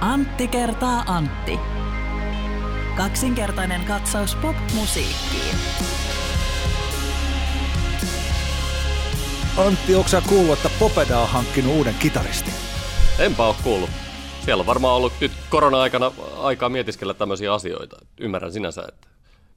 [0.00, 1.58] Antti kertaa Antti.
[2.96, 5.56] Kaksinkertainen katsaus pop-musiikkiin.
[9.56, 12.54] Antti, onko sä kuullut, että Popeda on hankkinut uuden kitaristin?
[13.18, 13.90] Enpä ole kuullut.
[14.44, 17.96] Siellä on varmaan ollut nyt korona-aikana aikaa mietiskellä tämmöisiä asioita.
[18.20, 19.08] Ymmärrän sinänsä, että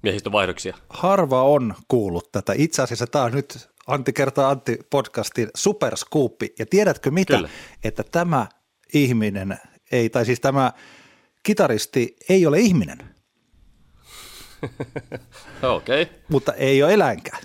[0.04, 0.78] miehistövaihdoksia.
[0.90, 2.54] Harva on kuullut tätä.
[2.58, 6.54] Itse asiassa tämä on nyt Antti kertaa Antti podcastin superskuuppi.
[6.60, 7.36] Ja tiedätkö mitä?
[7.36, 7.50] Kyllä.
[7.84, 8.48] Että tämä
[8.94, 9.58] ihminen,
[9.92, 10.72] ei, tai siis tämä
[11.44, 12.98] kitaristi ei ole ihminen,
[15.76, 16.02] Okei.
[16.02, 16.16] Okay.
[16.30, 17.44] mutta ei ole eläinkään,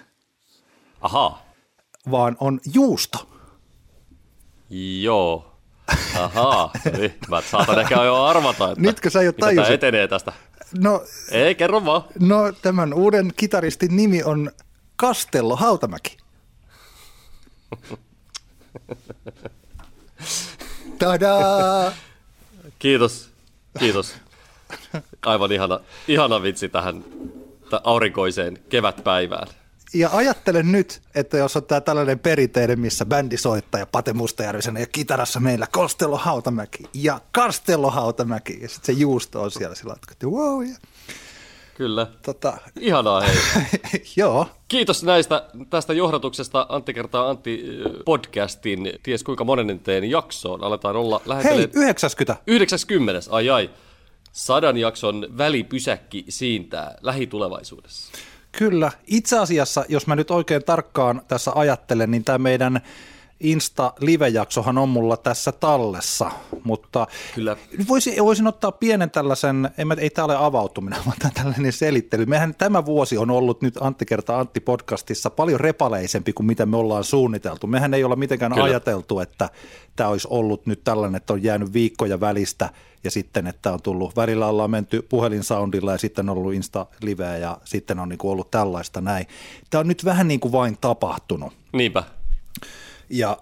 [1.00, 1.52] Ahaa.
[2.10, 3.30] vaan on juusto.
[5.00, 5.50] Joo.
[6.18, 6.70] Ahaa.
[6.98, 9.74] Niin, mä saatan ehkä jo arvata, että Nytkö sä jo mitä tajusit?
[9.74, 10.32] etenee tästä.
[10.78, 12.02] No, Ei, kerro vaan.
[12.18, 14.50] no tämän uuden kitaristin nimi on
[14.96, 16.16] Kastello Hautamäki.
[20.98, 21.92] Tadaa!
[22.84, 23.30] Kiitos.
[23.78, 24.14] Kiitos.
[25.26, 27.04] Aivan ihana, ihana vitsi tähän
[27.70, 29.48] tä- aurinkoiseen kevätpäivään.
[29.94, 34.76] Ja ajattelen nyt, että jos on tämä tällainen perinteinen, missä bändi soittaa ja Pate Mustajärvisen
[34.76, 39.96] ja kitarassa meillä Kostello Hautamäki ja Kastello Hautamäki ja sitten se juusto on siellä sillä
[40.12, 40.74] että wow, ja,
[41.74, 42.06] Kyllä.
[42.22, 43.36] tota, Ihanaa hei.
[44.16, 50.64] joo, Kiitos näistä tästä johdatuksesta Antti kertaa Antti äh, podcastin, ties kuinka monennen teen jaksoon.
[50.64, 53.70] Aletaan olla hei, lähentelee 90, 90, ai ai.
[54.32, 58.12] Sadan jakson välipysäkki siintää lähitulevaisuudessa.
[58.52, 58.92] kyllä.
[59.06, 62.80] Itse asiassa, jos mä nyt oikein tarkkaan tässä ajattelen, niin tämä meidän
[63.44, 66.30] Insta-live-jaksohan on mulla tässä tallessa,
[66.64, 67.56] mutta Kyllä.
[67.88, 72.26] Voisin, voisin ottaa pienen tällaisen, en mä, ei tämä ole avautuminen, vaan tällainen selittely.
[72.26, 76.76] Mehän tämä vuosi on ollut nyt Antti kertaa Antti podcastissa paljon repaleisempi kuin mitä me
[76.76, 77.66] ollaan suunniteltu.
[77.66, 78.64] Mehän ei olla mitenkään Kyllä.
[78.64, 79.50] ajateltu, että
[79.96, 82.70] tämä olisi ollut nyt tällainen, että on jäänyt viikkoja välistä
[83.04, 87.58] ja sitten, että on tullut, välillä ollaan menty puhelinsoundilla ja sitten on ollut Insta-liveä ja
[87.64, 89.26] sitten on niin kuin ollut tällaista näin.
[89.70, 91.52] Tämä on nyt vähän niin kuin vain tapahtunut.
[91.72, 92.02] Niinpä.
[93.10, 93.36] Ja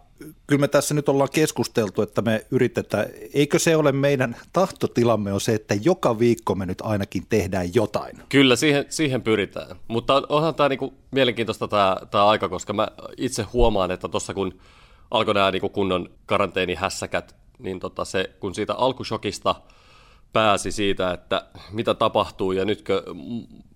[0.47, 5.41] kyllä me tässä nyt ollaan keskusteltu, että me yritetään, eikö se ole meidän tahtotilamme on
[5.41, 8.23] se, että joka viikko me nyt ainakin tehdään jotain.
[8.28, 9.77] Kyllä, siihen, siihen pyritään.
[9.89, 14.34] Mutta on- onhan tämä niinku mielenkiintoista tämä, tämä aika, koska mä itse huomaan, että tuossa
[14.34, 14.61] kun
[15.11, 19.55] alkoi nämä niinku kunnon karanteenihässäkät, niin tota se, kun siitä alkushokista
[20.33, 23.03] pääsi siitä, että mitä tapahtuu ja nytkö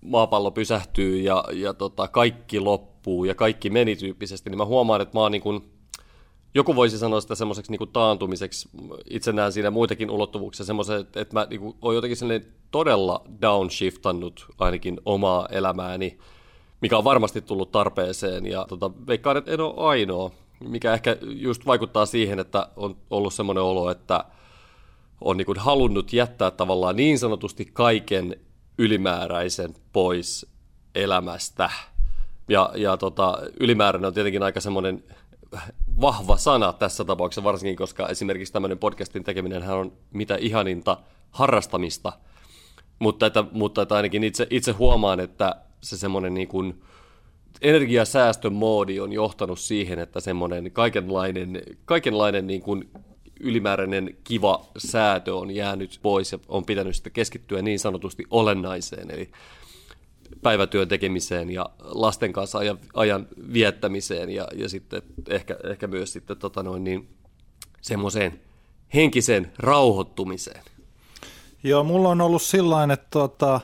[0.01, 5.17] maapallo pysähtyy ja, ja tota, kaikki loppuu ja kaikki meni tyyppisesti, niin mä huomaan, että
[5.17, 5.76] mä oon niin kuin,
[6.53, 8.69] joku voisi sanoa sitä semmoiseksi niin taantumiseksi.
[9.09, 13.23] Itse näen siinä muitakin ulottuvuuksia semmoisen, että, että mä niin kuin, olen jotenkin sellainen todella
[13.41, 16.17] downshiftannut ainakin omaa elämääni,
[16.81, 18.45] mikä on varmasti tullut tarpeeseen.
[18.45, 23.33] Ja tota, veikkaan, että en ole ainoa, mikä ehkä just vaikuttaa siihen, että on ollut
[23.33, 24.23] semmoinen olo, että
[25.21, 28.35] on niin kuin halunnut jättää tavallaan niin sanotusti kaiken
[28.77, 30.45] ylimääräisen pois
[30.95, 31.69] elämästä.
[32.49, 35.03] Ja, ja tota, ylimääräinen on tietenkin aika semmoinen
[36.01, 40.97] vahva sana tässä tapauksessa, varsinkin koska esimerkiksi tämmöinen podcastin tekeminen on mitä ihaninta
[41.31, 42.13] harrastamista.
[42.99, 46.81] Mutta, että, mutta että ainakin itse, itse huomaan, että se semmoinen niin kuin
[47.61, 52.89] energiasäästön moodi on johtanut siihen, että semmoinen kaikenlainen, kaikenlainen niin kuin
[53.39, 59.31] ylimääräinen kiva säätö on jäänyt pois ja on pitänyt sitten keskittyä niin sanotusti olennaiseen, eli
[60.41, 66.37] päivätyön tekemiseen ja lasten kanssa ajan, ajan viettämiseen ja, ja sitten ehkä, ehkä myös sitten
[66.37, 67.09] tota noin niin,
[67.81, 68.41] semmoiseen
[68.93, 70.63] henkiseen rauhoittumiseen.
[71.63, 73.61] Joo, mulla on ollut sillain, että tota,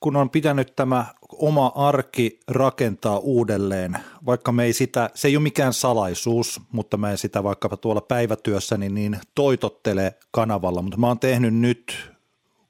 [0.00, 5.42] kun on pitänyt tämä oma arki rakentaa uudelleen, vaikka me ei sitä, se ei ole
[5.42, 11.18] mikään salaisuus, mutta mä en sitä vaikkapa tuolla päivätyössäni niin toitottele kanavalla, mutta mä oon
[11.18, 12.10] tehnyt nyt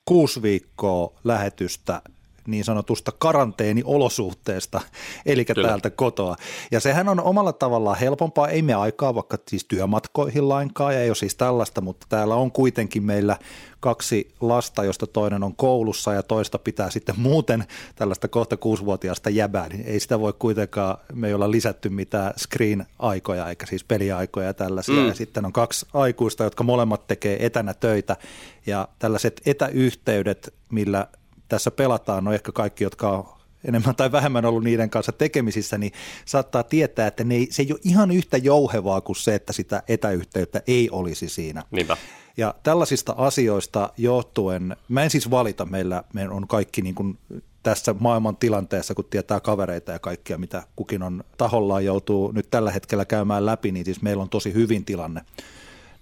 [0.04, 2.02] kuusi viikkoa lähetystä
[2.46, 4.80] niin sanotusta karanteeniolosuhteesta,
[5.26, 5.68] eli Kyllä.
[5.68, 6.36] täältä kotoa.
[6.70, 11.08] Ja sehän on omalla tavallaan helpompaa, ei me aikaa vaikka siis työmatkoihin lainkaan, ja ei
[11.08, 13.36] ole siis tällaista, mutta täällä on kuitenkin meillä
[13.80, 17.64] kaksi lasta, josta toinen on koulussa ja toista pitää sitten muuten
[17.96, 23.48] tällaista kohta kuusivuotiaasta jäbää, niin ei sitä voi kuitenkaan, me ei olla lisätty mitään screen-aikoja
[23.48, 25.08] eikä siis peliaikoja ja tällaisia, mm.
[25.08, 28.16] ja sitten on kaksi aikuista, jotka molemmat tekee etänä töitä,
[28.66, 31.06] ja tällaiset etäyhteydet, millä
[31.48, 35.92] tässä pelataan, no ehkä kaikki, jotka on enemmän tai vähemmän ollut niiden kanssa tekemisissä, niin
[36.24, 39.82] saattaa tietää, että ne ei, se ei ole ihan yhtä jouhevaa kuin se, että sitä
[39.88, 41.62] etäyhteyttä ei olisi siinä.
[41.70, 41.96] Niinpä.
[42.36, 47.18] Ja tällaisista asioista johtuen, mä en siis valita, meillä, meillä on kaikki niin kuin
[47.62, 52.70] tässä maailman tilanteessa, kun tietää kavereita ja kaikkia, mitä kukin on tahollaan joutuu nyt tällä
[52.70, 55.20] hetkellä käymään läpi, niin siis meillä on tosi hyvin tilanne.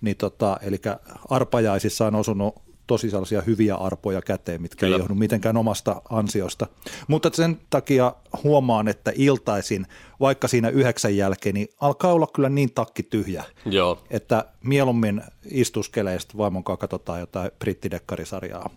[0.00, 0.80] niin tota, eli
[1.28, 4.96] arpajaisissa on osunut tosi sellaisia hyviä arpoja käteen, mitkä Kyllä.
[4.96, 6.66] ei johdu mitenkään omasta ansiosta.
[7.08, 9.86] Mutta sen takia huomaan, että iltaisin,
[10.20, 14.02] vaikka siinä yhdeksän jälkeen, niin alkaa olla kyllä niin takki tyhjä, Joo.
[14.10, 18.70] että mieluummin istuskelee sitten vaimon kanssa katsotaan jotain brittidekkarisarjaa.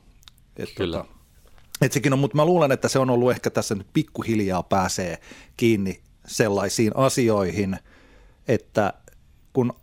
[0.58, 0.98] Et Kyllä.
[0.98, 1.10] Tota,
[1.82, 5.18] et sekin on, mutta mä luulen, että se on ollut ehkä tässä nyt pikkuhiljaa pääsee
[5.58, 7.78] kiinni sellaisiin asioihin,
[8.48, 8.94] että
[9.54, 9.74] kun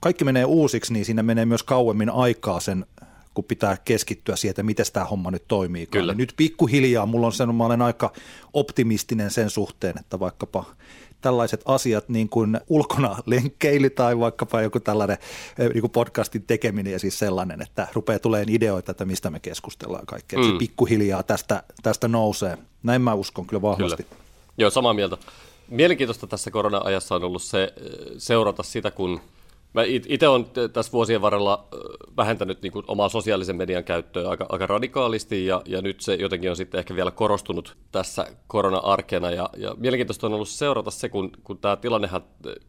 [0.00, 2.86] kaikki menee uusiksi, niin siinä menee myös kauemmin aikaa sen
[3.34, 5.86] kun pitää keskittyä siihen, että miten tämä homma nyt toimii.
[5.86, 6.14] Kyllä.
[6.14, 8.12] Nyt pikkuhiljaa mulla on sen, mä olen aika
[8.52, 10.64] optimistinen sen suhteen, että vaikkapa
[11.20, 15.18] tällaiset asiat niin kuin ulkona lenkkeili tai vaikkapa joku tällainen
[15.58, 19.40] eh, niin kuin podcastin tekeminen ja siis sellainen, että rupeaa tulemaan ideoita, että mistä me
[19.40, 20.38] keskustellaan kaikkea.
[20.38, 20.44] Mm.
[20.44, 22.58] Se pikkuhiljaa tästä, tästä nousee.
[22.82, 24.02] Näin mä uskon kyllä vahvasti.
[24.02, 24.16] Kyllä.
[24.58, 25.16] Joo, samaa mieltä.
[25.68, 29.20] Mielenkiintoista tässä korona-ajassa on ollut se eh, seurata sitä, kun–
[29.74, 31.68] Mä itse olen tässä vuosien varrella
[32.16, 36.50] vähentänyt niin kuin omaa sosiaalisen median käyttöä aika, aika radikaalisti ja, ja nyt se jotenkin
[36.50, 39.30] on sitten ehkä vielä korostunut tässä korona-arkena.
[39.30, 42.22] Ja, ja mielenkiintoista on ollut seurata se, kun, kun tämä tilannehan,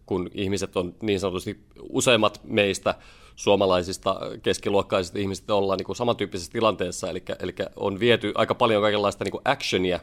[0.05, 1.59] kun ihmiset on niin sanotusti
[1.89, 2.95] useimmat meistä
[3.35, 9.23] suomalaisista keskiluokkaisista ihmisistä ollaan niin kuin samantyyppisessä tilanteessa, eli, eli on viety aika paljon kaikenlaista
[9.23, 9.99] niin kuin actionia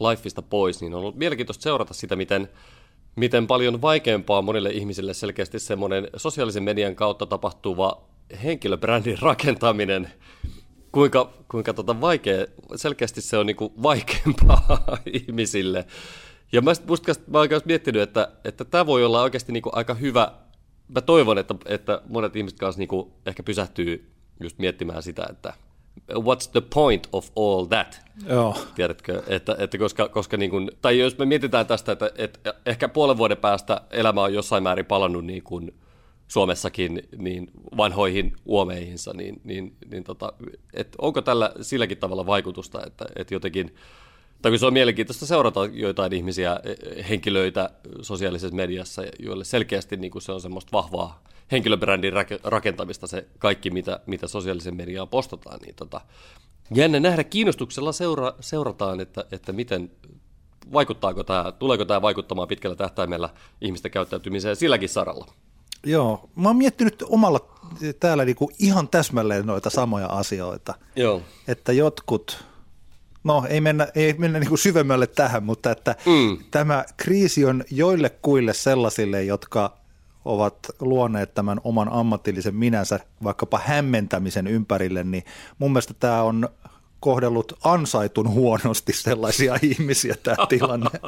[0.00, 2.48] lifeista pois, niin on ollut mielenkiintoista seurata sitä, miten
[3.16, 8.02] miten paljon vaikeampaa monille ihmisille selkeästi semmoinen sosiaalisen median kautta tapahtuva
[8.42, 10.12] henkilöbrändin rakentaminen,
[10.92, 14.78] kuinka, kuinka tota vaikea, selkeästi se on niinku vaikeampaa
[15.12, 15.86] ihmisille.
[16.52, 20.32] Ja mä, musta, mä oon miettinyt, että, että tämä voi olla oikeasti niinku aika hyvä,
[20.88, 25.54] mä toivon, että, että monet ihmiset kanssa niinku ehkä pysähtyy just miettimään sitä, että
[26.10, 28.00] what's the point of all that?
[28.28, 28.56] Joo.
[28.74, 32.88] Tiedätkö, että, että koska, koska niin kuin, tai jos me mietitään tästä, että, että ehkä
[32.88, 35.74] puolen vuoden päästä elämä on jossain määrin palannut niin kuin
[36.28, 40.32] Suomessakin niin vanhoihin uomeihinsa, niin, niin, niin tota,
[40.74, 43.74] että onko tällä silläkin tavalla vaikutusta, että, että jotenkin,
[44.42, 46.60] tai se on mielenkiintoista seurata joitain ihmisiä,
[47.08, 47.70] henkilöitä
[48.02, 51.22] sosiaalisessa mediassa, joille selkeästi niin kuin se on semmoista vahvaa
[51.52, 52.12] henkilöbrändin
[52.44, 56.00] rakentamista se kaikki, mitä, mitä sosiaalisen mediaan postataan, niin tota,
[56.74, 59.90] jännä nähdä, kiinnostuksella seura, seurataan, että, että miten
[60.72, 63.28] vaikuttaako tämä, tuleeko tämä vaikuttamaan pitkällä tähtäimellä
[63.60, 65.26] ihmisten käyttäytymiseen silläkin saralla.
[65.86, 67.40] Joo, mä oon miettinyt omalla
[68.00, 70.74] täällä niinku ihan täsmälleen noita samoja asioita.
[70.96, 71.22] Joo.
[71.48, 72.44] Että jotkut,
[73.24, 76.38] no ei mennä, ei mennä niinku syvemmälle tähän, mutta että mm.
[76.50, 79.81] tämä kriisi on joille kuille sellaisille, jotka
[80.24, 85.24] ovat luoneet tämän oman ammatillisen minänsä vaikkapa hämmentämisen ympärille, niin
[85.58, 86.48] mun mielestä tämä on
[87.00, 90.90] kohdellut ansaitun huonosti sellaisia ihmisiä tämä tilanne.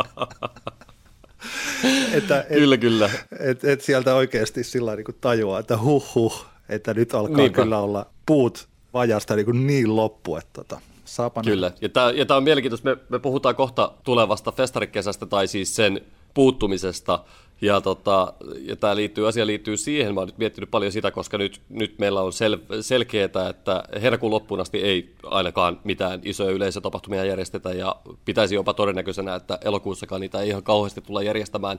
[2.12, 3.10] että, et, kyllä, kyllä.
[3.40, 7.62] Et, et sieltä oikeasti sillä niin kuin tajuaa, että huh, huh että nyt alkaa Niinpä.
[7.62, 12.26] kyllä olla puut vajasta niin, kuin niin loppu, että tota, saapa Kyllä, ja tämä, ja
[12.26, 12.88] tämä on mielenkiintoista.
[12.90, 16.00] Me, me puhutaan kohta tulevasta festarikesästä tai siis sen
[16.34, 17.24] puuttumisesta,
[17.64, 21.38] ja, tota, ja tämä liittyy, asia liittyy siihen, mä oon nyt miettinyt paljon sitä, koska
[21.38, 27.24] nyt, nyt meillä on sel, selkeää, että heinäkuun loppuun asti ei ainakaan mitään isoja yleisötapahtumia
[27.24, 31.78] järjestetä, ja pitäisi jopa todennäköisenä, että elokuussakaan niitä ei ihan kauheasti tulla järjestämään.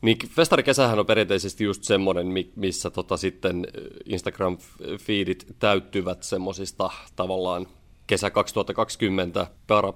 [0.00, 3.66] Niin festarikesähän on perinteisesti just semmoinen, missä tota sitten
[4.04, 7.66] Instagram-feedit täyttyvät semmoisista tavallaan
[8.06, 9.46] kesä 2020,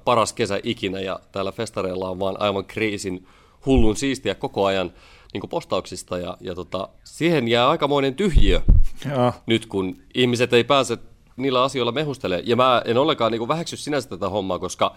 [0.04, 3.26] paras kesä ikinä, ja täällä festareilla on vaan aivan kriisin
[3.66, 4.92] hullun siistiä koko ajan
[5.32, 8.60] niin postauksista ja, ja tota, siihen jää aikamoinen tyhjiö
[9.04, 9.32] ja.
[9.46, 10.98] nyt, kun ihmiset ei pääse
[11.36, 12.48] niillä asioilla mehustelemaan.
[12.48, 14.96] Ja mä en ollenkaan niin väheksy sinänsä tätä hommaa, koska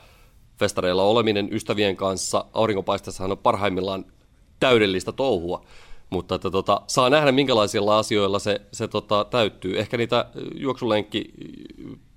[0.59, 4.05] festareilla oleminen ystävien kanssa aurinkopaistessahan on parhaimmillaan
[4.59, 5.65] täydellistä touhua.
[6.09, 9.79] Mutta että tota, saa nähdä, minkälaisilla asioilla se, se tota, täyttyy.
[9.79, 11.31] Ehkä niitä juoksulenkki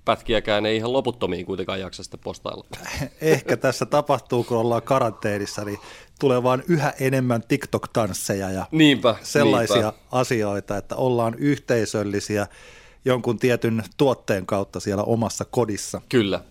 [0.05, 2.65] pätkiäkään ei ihan loputtomiin kuitenkaan jaksa sitten postailla.
[3.21, 5.79] Ehkä tässä tapahtuu, kun ollaan karanteenissa, niin
[6.19, 9.99] tulee vaan yhä enemmän TikTok-tansseja ja niinpä, sellaisia niinpä.
[10.11, 12.47] asioita, että ollaan yhteisöllisiä
[13.05, 16.01] jonkun tietyn tuotteen kautta siellä omassa kodissa.
[16.09, 16.41] Kyllä,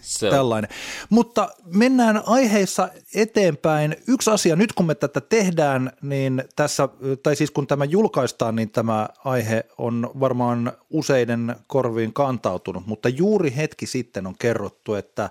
[0.00, 0.70] se tällainen.
[1.10, 3.96] Mutta mennään aiheissa eteenpäin.
[4.08, 6.88] Yksi asia, nyt kun me tätä tehdään, niin tässä,
[7.22, 13.56] tai siis kun tämä julkaistaan, niin tämä aihe on varmaan useiden korviin kantautunut, mutta juuri
[13.56, 15.30] hetki sitten on kerrottu, että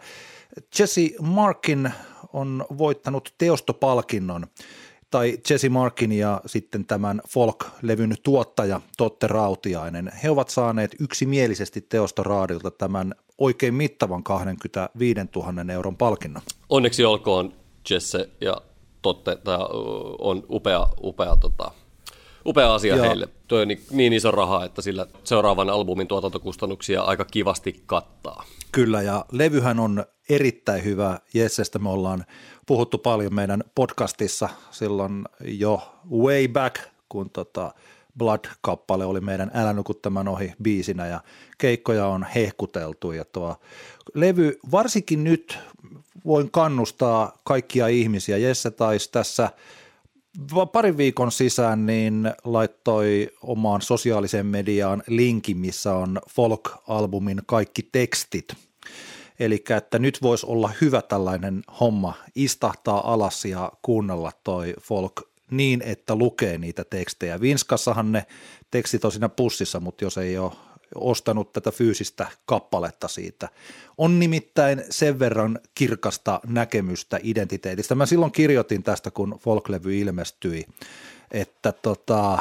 [0.79, 1.91] Jesse Markin
[2.33, 4.47] on voittanut teostopalkinnon
[5.11, 10.11] tai Jesse Markin ja sitten tämän folk-levyn tuottaja Totte Rautiainen.
[10.23, 16.43] He ovat saaneet yksimielisesti teostoraadilta tämän oikein mittavan 25 000 euron palkinnon.
[16.69, 17.53] Onneksi olkoon
[17.89, 18.61] Jesse ja
[19.01, 19.57] Totte, tämä
[20.19, 21.71] on upea, upea tota,
[22.45, 23.05] upea asia Joo.
[23.05, 23.27] heille.
[23.47, 28.43] Tuo on niin, niin iso raha, että sillä seuraavan albumin tuotantokustannuksia aika kivasti kattaa.
[28.71, 31.19] Kyllä, ja levyhän on erittäin hyvä.
[31.33, 32.25] Jessestä me ollaan
[32.65, 35.81] puhuttu paljon meidän podcastissa silloin jo
[36.11, 36.75] way back,
[37.09, 37.73] kun tota
[38.17, 41.21] Blood-kappale oli meidän Älä tämän ohi biisinä ja
[41.57, 43.55] keikkoja on hehkuteltu ja tuo
[44.13, 45.59] levy, varsinkin nyt
[46.25, 48.37] voin kannustaa kaikkia ihmisiä.
[48.37, 49.49] Jesse taisi tässä
[50.71, 58.64] parin viikon sisään niin laittoi omaan sosiaaliseen mediaan linkin, missä on folk-albumin kaikki tekstit.
[59.39, 65.81] Eli että nyt voisi olla hyvä tällainen homma, istahtaa alas ja kuunnella toi folk niin,
[65.81, 67.41] että lukee niitä tekstejä.
[67.41, 68.25] Vinskassahan ne
[68.71, 70.51] tekstit on siinä pussissa, mutta jos ei ole
[70.95, 73.49] ostanut tätä fyysistä kappaletta siitä.
[73.97, 77.95] On nimittäin sen verran kirkasta näkemystä identiteetistä.
[77.95, 80.65] Mä silloin kirjoitin tästä, kun folklevy ilmestyi,
[81.31, 82.39] että tota,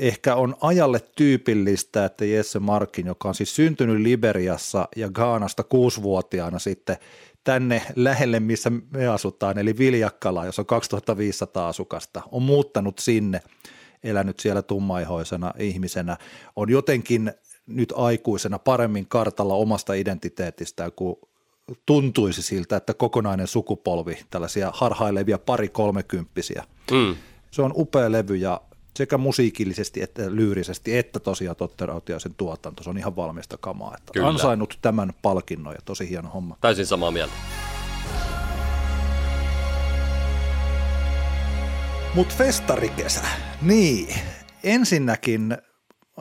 [0.00, 6.58] ehkä on ajalle tyypillistä, että Jesse Markin, joka on siis syntynyt Liberiassa ja Gaanasta kuusivuotiaana
[6.58, 6.96] sitten
[7.44, 13.42] tänne lähelle, missä me asutaan, eli Viljakkala, jossa on 2500 asukasta, on muuttanut sinne,
[14.04, 16.16] elänyt siellä tummaihoisena ihmisenä,
[16.56, 17.32] on jotenkin
[17.66, 21.16] nyt aikuisena paremmin kartalla omasta identiteetistään kuin
[21.86, 26.64] tuntuisi siltä, että kokonainen sukupolvi, tällaisia harhailevia pari kolmekymppisiä.
[26.90, 27.16] Mm.
[27.50, 28.60] Se on upea levy ja
[28.96, 32.82] sekä musiikillisesti että lyyrisesti, että tosiaan Totte Rautiaisen tuotanto.
[32.82, 33.94] Se on ihan valmista kamaa.
[33.98, 34.28] Että Kyllä.
[34.28, 36.56] ansainnut tämän palkinnon ja tosi hieno homma.
[36.60, 37.34] Täysin samaa mieltä.
[42.14, 43.22] Mutta festarikesä,
[43.62, 44.14] niin.
[44.64, 45.56] Ensinnäkin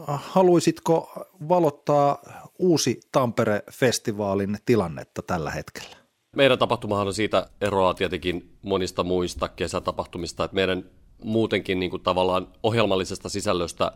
[0.08, 2.18] haluaisitko valottaa
[2.60, 5.96] uusi Tampere-festivaalin tilannetta tällä hetkellä?
[6.36, 10.84] Meidän tapahtumahan on siitä eroa tietenkin monista muista kesätapahtumista, että meidän
[11.24, 13.92] muutenkin niin kuin tavallaan ohjelmallisesta sisällöstä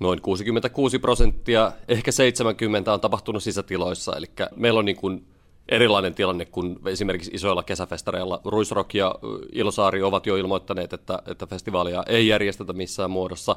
[0.00, 5.26] noin 66 prosenttia, ehkä 70 on tapahtunut sisätiloissa, eli meillä on niin kuin
[5.68, 8.40] erilainen tilanne kuin esimerkiksi isoilla kesäfestareilla.
[8.44, 9.14] Ruisrock ja
[9.52, 13.56] Ilosaari ovat jo ilmoittaneet, että, että festivaalia ei järjestetä missään muodossa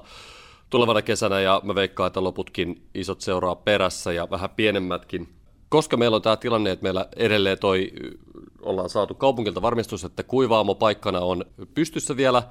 [0.70, 5.30] tulevana kesänä, ja mä veikkaan, että loputkin isot seuraa perässä ja vähän pienemmätkin.
[5.74, 7.92] Koska meillä on tämä tilanne, että meillä edelleen toi
[8.62, 12.44] ollaan saatu kaupungilta varmistus, että kuivaamo paikkana on pystyssä vielä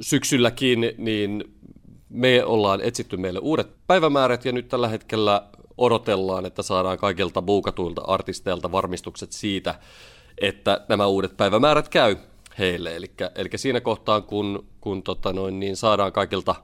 [0.00, 1.44] syksylläkin, niin
[2.08, 5.42] me ollaan etsitty meille uudet päivämäärät ja nyt tällä hetkellä
[5.78, 9.74] odotellaan, että saadaan kaikilta buukatuilta artisteilta varmistukset siitä,
[10.38, 12.16] että nämä uudet päivämäärät käy
[12.58, 12.96] heille.
[12.96, 16.54] Eli, eli siinä kohtaa, kun, kun tota noin, niin saadaan kaikilta,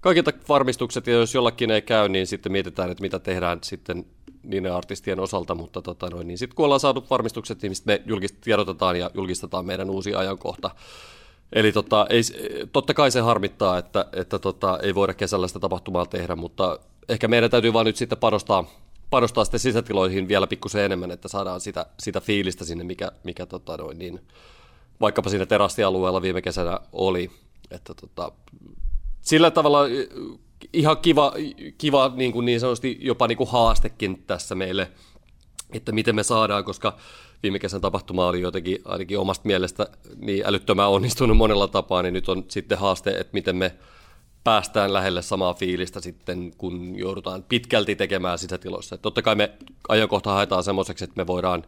[0.00, 4.06] kaikilta varmistukset, ja jos jollakin ei käy, niin sitten mietitään, että mitä tehdään sitten
[4.42, 8.36] niiden artistien osalta, mutta tota noin, niin sitten kun ollaan saatu varmistukset, niin me julkist,
[8.40, 10.70] tiedotetaan ja julkistetaan meidän uusi ajankohta.
[11.52, 12.22] Eli tota, ei,
[12.72, 16.78] totta kai se harmittaa, että, että tota, ei voida kesällä sitä tapahtumaa tehdä, mutta
[17.08, 18.64] ehkä meidän täytyy vaan nyt sitten panostaa,
[19.10, 23.76] panostaa sitten sisätiloihin vielä pikkusen enemmän, että saadaan sitä, sitä fiilistä sinne, mikä, mikä tota
[23.76, 24.20] noin, niin,
[25.00, 27.30] vaikkapa siinä terassialueella viime kesänä oli.
[27.70, 28.32] Että tota,
[29.22, 29.80] sillä tavalla
[30.72, 31.32] ihan kiva,
[31.78, 34.90] kiva niin, kuin niin sanotusti jopa niin kuin haastekin tässä meille,
[35.72, 36.96] että miten me saadaan, koska
[37.42, 39.86] viime kesän tapahtuma oli jotenkin ainakin omasta mielestä
[40.16, 43.74] niin älyttömän onnistunut monella tapaa, niin nyt on sitten haaste, että miten me
[44.44, 48.94] päästään lähelle samaa fiilistä sitten, kun joudutaan pitkälti tekemään sisätiloissa.
[48.94, 49.50] Että totta kai me
[49.88, 51.64] ajankohta haetaan semmoiseksi, että me voidaan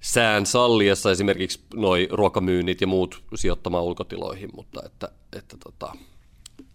[0.00, 5.92] sään salliessa esimerkiksi noi ruokamyynnit ja muut sijoittamaan ulkotiloihin, mutta että, että tota,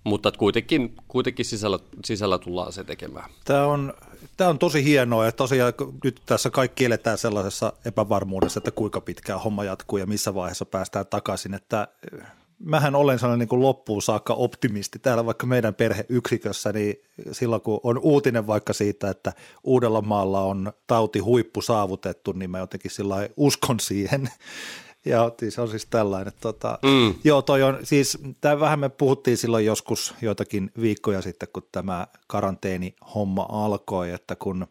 [0.05, 3.29] mutta kuitenkin, kuitenkin sisällä, sisällä tullaan se tekemään.
[3.45, 3.93] Tämä on,
[4.37, 9.41] tämä on tosi hienoa ja tosiaan nyt tässä kaikki eletään sellaisessa epävarmuudessa, että kuinka pitkään
[9.41, 11.87] homma jatkuu ja missä vaiheessa päästään takaisin, että
[12.59, 16.95] mähän olen sellainen niin kuin loppuun saakka optimisti täällä vaikka meidän perheyksikössä, niin
[17.31, 19.33] silloin kun on uutinen vaikka siitä, että
[19.63, 24.29] Uudellamaalla on tauti huippu saavutettu, niin mä jotenkin sillä uskon siihen.
[25.05, 26.33] Ja se on siis tällainen.
[26.41, 27.13] Tota, mm.
[27.23, 32.07] Joo, toi on siis, tämä vähän me puhuttiin silloin joskus joitakin viikkoja sitten, kun tämä
[32.27, 34.67] karanteeni-homma alkoi, että kun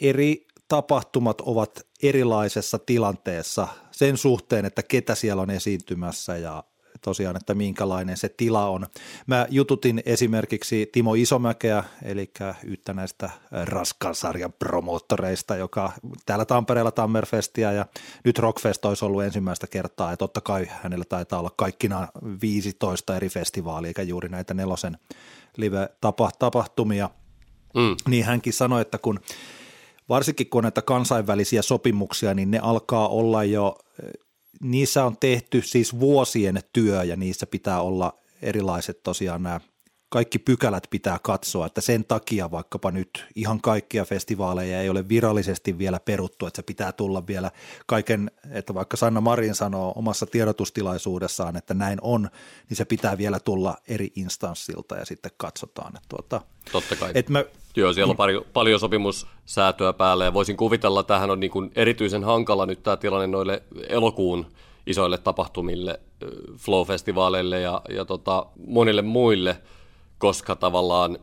[0.00, 6.64] eri tapahtumat ovat erilaisessa tilanteessa sen suhteen, että ketä siellä on esiintymässä ja
[7.02, 8.86] tosiaan, että minkälainen se tila on.
[9.26, 12.30] Mä jututin esimerkiksi Timo Isomäkeä, eli
[12.64, 15.92] yhtä näistä raskan sarjan promoottoreista, joka
[16.26, 17.86] täällä Tampereella Tammerfestia ja
[18.24, 22.08] nyt Rockfest olisi ollut ensimmäistä kertaa, ja totta kai hänellä taitaa olla kaikkina
[22.42, 24.98] 15 eri festivaalia, eikä juuri näitä nelosen
[25.56, 27.10] live-tapahtumia,
[27.74, 27.96] mm.
[28.08, 29.20] niin hänkin sanoi, että kun
[30.08, 33.78] varsinkin kun on näitä kansainvälisiä sopimuksia, niin ne alkaa olla jo
[34.60, 39.60] niissä on tehty siis vuosien työ ja niissä pitää olla erilaiset tosiaan nämä
[40.14, 45.78] kaikki pykälät pitää katsoa, että sen takia vaikkapa nyt ihan kaikkia festivaaleja ei ole virallisesti
[45.78, 47.50] vielä peruttu, että se pitää tulla vielä
[47.86, 52.30] kaiken, että vaikka Sanna Marin sanoo omassa tiedotustilaisuudessaan, että näin on,
[52.68, 55.96] niin se pitää vielä tulla eri instanssilta ja sitten katsotaan.
[55.96, 56.40] Että tuota,
[56.72, 57.12] Totta kai.
[57.14, 57.44] Että mä,
[57.76, 60.24] Joo, siellä on paljon, paljon sopimussäätöä päällä.
[60.24, 64.46] Ja voisin kuvitella, että tähän on niin kuin erityisen hankala nyt tämä tilanne noille elokuun
[64.86, 66.00] isoille tapahtumille,
[66.56, 69.56] Flow-festivaaleille ja, ja tota, monille muille–
[70.18, 71.18] koska tavallaan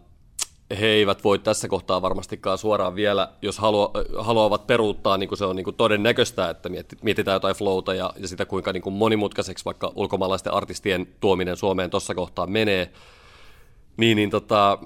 [0.79, 5.45] he eivät voi tässä kohtaa varmastikaan suoraan vielä, jos halua, haluavat peruuttaa, niin kuin se
[5.45, 6.69] on niin kuin todennäköistä, että
[7.01, 11.89] mietitään jotain flowta ja, ja sitä, kuinka niin kuin monimutkaiseksi vaikka ulkomaalaisten artistien tuominen Suomeen
[11.89, 12.91] tuossa kohtaa menee,
[13.97, 14.79] niin, niin tota,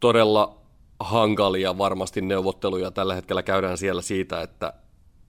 [0.00, 0.56] todella
[1.00, 4.72] hankalia varmasti neuvotteluja tällä hetkellä käydään siellä siitä, että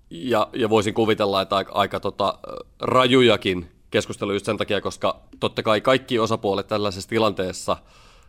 [0.09, 2.39] ja, ja voisin kuvitella, että aika, aika tota,
[2.79, 7.77] rajujakin keskustelu just sen takia, koska totta kai kaikki osapuolet tällaisessa tilanteessa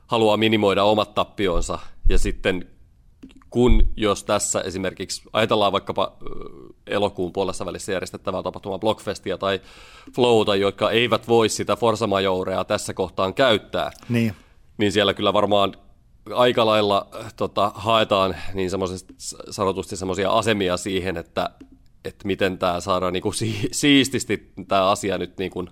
[0.06, 1.78] haluaa minimoida omat tappionsa.
[2.08, 2.68] Ja sitten
[3.50, 6.12] kun jos tässä esimerkiksi ajatellaan vaikkapa
[6.86, 9.60] elokuun puolessa välissä järjestettävää tapahtumaa Blockfestia tai
[10.14, 14.34] Flowta, jotka eivät voi sitä Forza Majorea tässä kohtaan käyttää, niin,
[14.78, 15.74] niin siellä kyllä varmaan
[16.34, 18.70] aika lailla tota, haetaan niin
[19.50, 21.50] sanotusti semmoisia asemia siihen, että
[22.04, 23.34] että miten tämä saadaan niin kuin
[23.72, 25.68] siististi tämä asia nyt niin kuin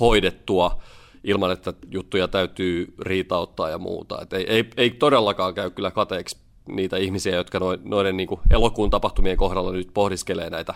[0.00, 0.82] hoidettua
[1.24, 4.22] ilman, että juttuja täytyy riitauttaa ja muuta.
[4.22, 6.36] Et ei, ei, ei todellakaan käy kyllä kateeksi
[6.68, 10.74] niitä ihmisiä, jotka noiden niin kuin elokuun tapahtumien kohdalla nyt pohdiskelee näitä,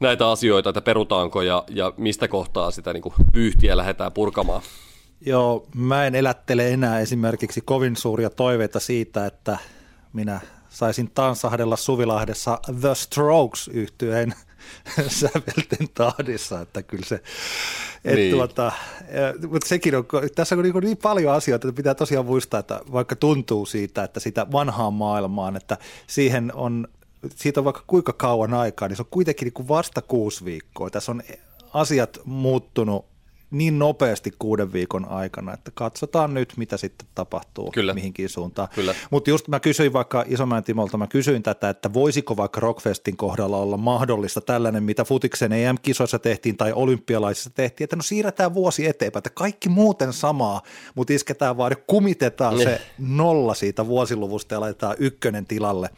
[0.00, 4.62] näitä asioita, että perutaanko ja, ja mistä kohtaa sitä niin kuin vyyhtiä lähdetään purkamaan.
[5.26, 9.58] Joo, mä en elättele enää esimerkiksi kovin suuria toiveita siitä, että
[10.12, 14.34] minä saisin tansahdella Suvilahdessa The Strokes yhtyeen
[15.20, 17.22] sävelten tahdissa, että kyllä se,
[18.04, 18.34] et niin.
[18.34, 18.72] tuota,
[19.48, 23.16] mutta sekin on, tässä on niin, niin paljon asioita, että pitää tosiaan muistaa, että vaikka
[23.16, 26.88] tuntuu siitä, että sitä vanhaan maailmaan, että siihen on,
[27.34, 30.90] siitä on vaikka kuinka kauan aikaa, niin se on kuitenkin niin kuin vasta kuusi viikkoa.
[30.90, 31.22] Tässä on
[31.72, 33.06] asiat muuttunut
[33.50, 37.94] niin nopeasti kuuden viikon aikana, että katsotaan nyt, mitä sitten tapahtuu Kyllä.
[37.94, 38.68] mihinkin suuntaan.
[39.10, 43.56] Mutta just mä kysyin vaikka Isomäen Timolta, mä kysyin tätä, että voisiko vaikka Rockfestin kohdalla
[43.56, 49.20] olla mahdollista tällainen, mitä Futiksen EM-kisoissa tehtiin tai olympialaisissa tehtiin, että no siirretään vuosi eteenpäin,
[49.20, 50.62] että kaikki muuten samaa,
[50.94, 52.64] mutta isketään vaan, kumitetaan ne.
[52.64, 53.16] se niin.
[53.16, 55.90] nolla siitä vuosiluvusta ja laitetaan ykkönen tilalle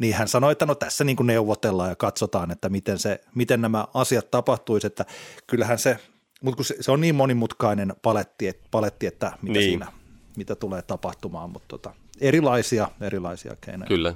[0.00, 3.86] niin hän sanoi, että no tässä niin neuvotellaan ja katsotaan, että miten, se, miten nämä
[3.94, 5.04] asiat tapahtuisi, että
[5.46, 5.96] kyllähän se
[6.40, 9.70] mutta kun se, se on niin monimutkainen paletti, et, paletti että mitä niin.
[9.70, 10.00] siinä
[10.36, 13.88] mitä tulee tapahtumaan, mutta tota, erilaisia, erilaisia keinoja.
[13.88, 14.14] Kyllä.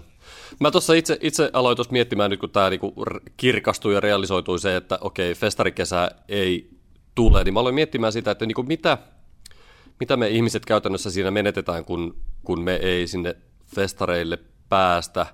[0.61, 2.95] Mä tuossa itse, itse aloin tuossa miettimään nyt, kun tämä niinku
[3.37, 6.71] kirkastui ja realisoitui se, että okei, festarikesä ei
[7.15, 8.99] tule, niin mä aloin miettimään sitä, että niinku mitä,
[10.01, 13.37] mitä me ihmiset käytännössä siinä menetetään, kun, kun me ei sinne
[13.75, 15.27] festareille päästä.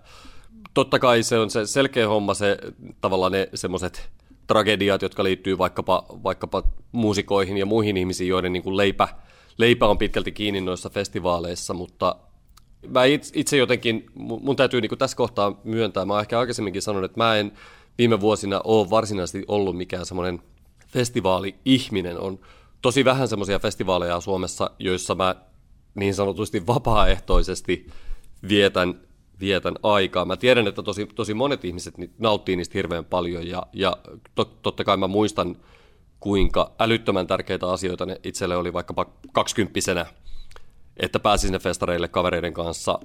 [0.74, 2.58] Totta kai se on se selkeä homma, se
[3.00, 4.10] tavallaan ne semmoiset
[4.46, 9.08] tragediat, jotka liittyy vaikkapa, vaikkapa muusikoihin ja muihin ihmisiin, joiden niin kuin leipä,
[9.58, 12.16] leipä on pitkälti kiinni noissa festivaaleissa, mutta
[12.88, 17.20] mä itse jotenkin, mun täytyy niin kuin tässä kohtaa myöntää, mä ehkä aikaisemminkin sanonut, että
[17.20, 17.52] mä en
[17.98, 20.42] viime vuosina ole varsinaisesti ollut mikään semmoinen
[20.88, 22.20] festivaali-ihminen.
[22.20, 22.38] On
[22.82, 25.36] tosi vähän semmoisia festivaaleja Suomessa, joissa mä
[25.94, 27.86] niin sanotusti vapaaehtoisesti
[28.48, 29.00] vietän
[29.40, 30.24] vietän aikaa.
[30.24, 33.96] Mä tiedän, että tosi, tosi monet ihmiset nauttii niistä hirveän paljon ja, ja
[34.34, 35.56] to, totta kai mä muistan,
[36.20, 40.06] kuinka älyttömän tärkeitä asioita ne itselle oli vaikkapa kaksikymppisenä,
[40.96, 43.00] että pääsi sinne festareille kavereiden kanssa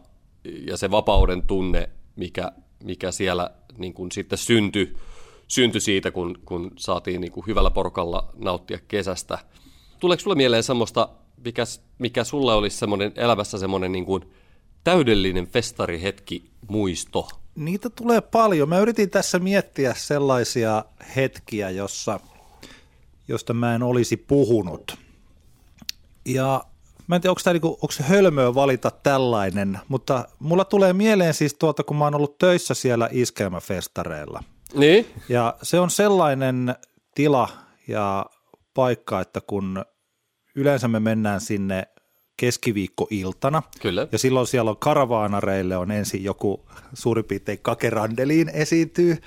[0.68, 2.52] ja se vapauden tunne, mikä,
[2.84, 4.98] mikä siellä niin kuin sitten syntyi,
[5.48, 9.40] syntyi siitä, kun, kun saatiin niin kuin hyvällä porukalla nauttia kesästä.
[10.00, 11.10] Tuleeko sulle mieleen semmoista,
[11.46, 11.64] mikä,
[12.00, 14.24] mikä sulle olisi semmoinen elämässä semmoinen niin kuin–
[14.86, 17.30] täydellinen festarihetki muisto?
[17.56, 18.70] Niitä tulee paljon.
[18.70, 22.20] Mä yritin tässä miettiä sellaisia hetkiä, jossa,
[23.28, 24.98] josta mä en olisi puhunut.
[26.26, 26.66] Ja
[27.08, 31.54] mä en tiedä, onko, tämä, niinku, onko hölmöä valita tällainen, mutta mulla tulee mieleen siis
[31.54, 34.44] tuolta, kun mä oon ollut töissä siellä iskelmäfestareilla.
[34.74, 35.08] Niin?
[35.30, 36.76] Ja se on sellainen
[37.16, 37.50] tila
[37.88, 38.26] ja
[38.74, 39.86] paikka, että kun
[40.56, 41.88] yleensä me mennään sinne
[42.38, 43.64] keskiviikkoiltana.
[43.82, 44.08] Kyllä.
[44.12, 49.18] Ja silloin siellä on karavaanareille on ensin joku suurin piirtein kakerandeliin esiintyy.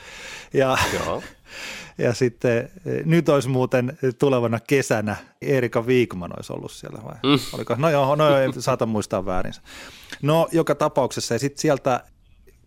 [0.54, 1.22] Ja, Joo.
[1.98, 2.70] Ja sitten
[3.04, 7.14] nyt olisi muuten tulevana kesänä Erika Viikman olisi ollut siellä vai?
[7.14, 7.38] Mm.
[7.52, 7.74] Oliko?
[7.78, 9.62] No joo, no joo, saatan muistaa väärinsä.
[10.22, 12.04] No joka tapauksessa ja sitten sieltä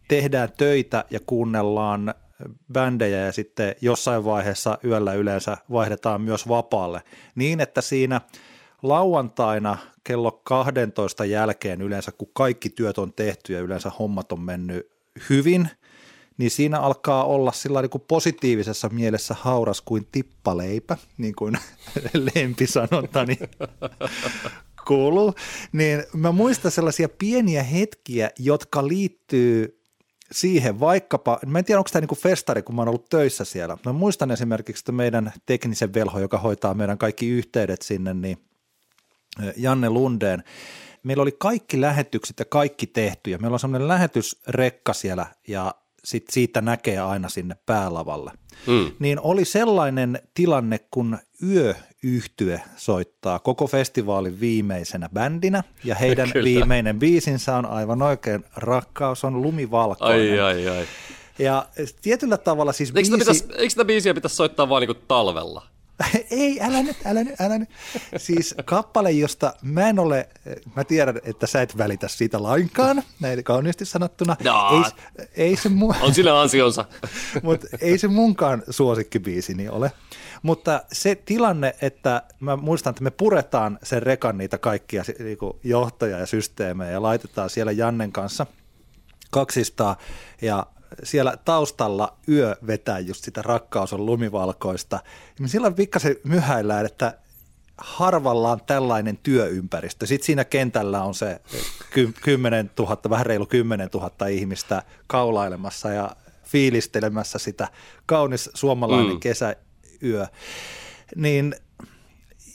[0.07, 2.13] tehdään töitä ja kuunnellaan
[2.73, 7.01] bändejä ja sitten jossain vaiheessa yöllä yleensä vaihdetaan myös vapaalle.
[7.35, 8.21] Niin, että siinä
[8.83, 14.91] lauantaina kello 12 jälkeen yleensä, kun kaikki työt on tehty ja yleensä hommat on mennyt
[15.29, 15.69] hyvin,
[16.37, 21.57] niin siinä alkaa olla sillä niin kuin positiivisessa mielessä hauras kuin tippaleipä, niin kuin
[22.35, 23.39] lempisanontani
[24.87, 25.33] kuuluu.
[25.71, 29.81] Niin mä muistan sellaisia pieniä hetkiä, jotka liittyy
[30.31, 33.77] siihen vaikkapa, mä en tiedä onko tämä niinku festari, kun mä oon ollut töissä siellä.
[33.85, 38.37] Mä muistan esimerkiksi, että meidän teknisen velho, joka hoitaa meidän kaikki yhteydet sinne, niin
[39.57, 40.43] Janne Lundeen,
[41.03, 46.25] meillä oli kaikki lähetykset ja kaikki tehty ja meillä on semmoinen lähetysrekka siellä ja sit
[46.29, 48.31] siitä näkee aina sinne päälavalle.
[48.67, 48.91] Mm.
[48.99, 51.17] Niin oli sellainen tilanne, kun
[51.49, 56.45] yöyhtye soittaa koko festivaalin viimeisenä bändinä ja heidän Kyllä.
[56.45, 60.31] viimeinen biisinsä on aivan oikein Rakkaus on lumivalkoinen.
[60.31, 60.85] Ai, ai, ai.
[61.39, 61.65] Ja
[62.01, 63.33] tietyllä tavalla siis eikö biisi...
[63.33, 65.63] Sitä eikö sitä biisiä pitäisi soittaa vaan niin talvella?
[66.31, 67.69] Ei, älä nyt, älä nyt, älä nyt.
[68.17, 70.29] Siis kappale, josta mä en ole,
[70.75, 74.35] mä tiedän, että sä et välitä siitä lainkaan, näin kauniisti sanottuna.
[74.43, 74.83] No,
[75.17, 76.85] ei, ei se mu- on sillä ansionsa.
[77.43, 79.91] Mutta ei se munkaan suosikkibiisini ole.
[80.43, 86.19] Mutta se tilanne, että mä muistan, että me puretaan sen rekan niitä kaikkia niinku johtoja
[86.19, 88.45] ja systeemejä ja laitetaan siellä Jannen kanssa
[89.31, 89.97] kaksistaa
[90.41, 90.65] ja
[91.03, 94.95] siellä taustalla yö vetää just sitä rakkaus on lumivalkoista.
[95.05, 97.17] Ja me silloin pikkasen myhäillään, että
[97.77, 100.05] harvalla on tällainen työympäristö.
[100.05, 101.41] Sitten siinä kentällä on se
[102.23, 107.67] 10 000, vähän reilu 10 000 ihmistä kaulailemassa ja fiilistelemässä sitä
[108.05, 109.19] kaunis suomalainen mm.
[109.19, 110.27] kesäyö.
[111.15, 111.55] Niin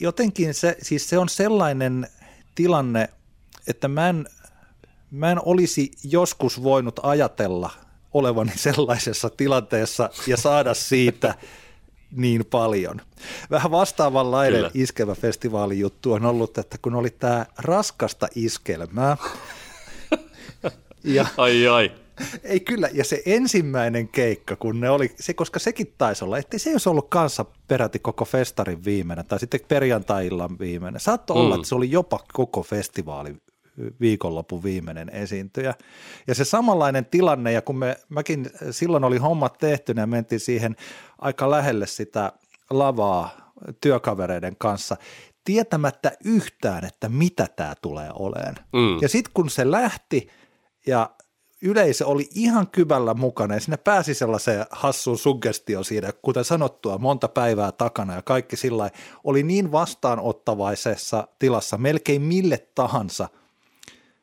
[0.00, 2.08] jotenkin se, siis se on sellainen
[2.54, 3.08] tilanne,
[3.66, 4.26] että mä en,
[5.10, 7.70] mä en olisi joskus voinut ajatella–
[8.18, 11.34] olevani sellaisessa tilanteessa ja saada siitä
[12.10, 13.00] niin paljon.
[13.50, 14.70] Vähän vastaavanlainen Kyllä.
[14.74, 19.16] iskevä festivaalijuttu on ollut, että kun oli tämä raskasta iskelmää.
[21.04, 21.92] ja, ai ai.
[22.42, 26.58] Ei kyllä, ja se ensimmäinen keikka, kun ne oli, se, koska sekin taisi olla, ettei
[26.58, 31.00] se olisi ollut kanssa peräti koko festarin viimeinen, tai sitten perjantai-illan viimeinen.
[31.00, 31.42] Saattoi mm.
[31.42, 33.40] olla, että se oli jopa koko festivaalin
[34.00, 35.74] viikonlopun viimeinen esiintyjä.
[36.26, 40.76] Ja se samanlainen tilanne, ja kun me, mäkin silloin oli hommat tehty, ja mentiin siihen
[41.18, 42.32] aika lähelle sitä
[42.70, 44.96] lavaa työkavereiden kanssa,
[45.44, 48.54] tietämättä yhtään, että mitä tämä tulee oleen.
[48.72, 48.98] Mm.
[49.02, 50.28] Ja sitten kun se lähti,
[50.86, 51.10] ja
[51.62, 57.28] yleisö oli ihan kyvällä mukana ja sinne pääsi sellaiseen hassuun suggestioon siinä, kuten sanottua, monta
[57.28, 58.90] päivää takana ja kaikki sillä
[59.24, 63.28] oli niin vastaanottavaisessa tilassa melkein mille tahansa–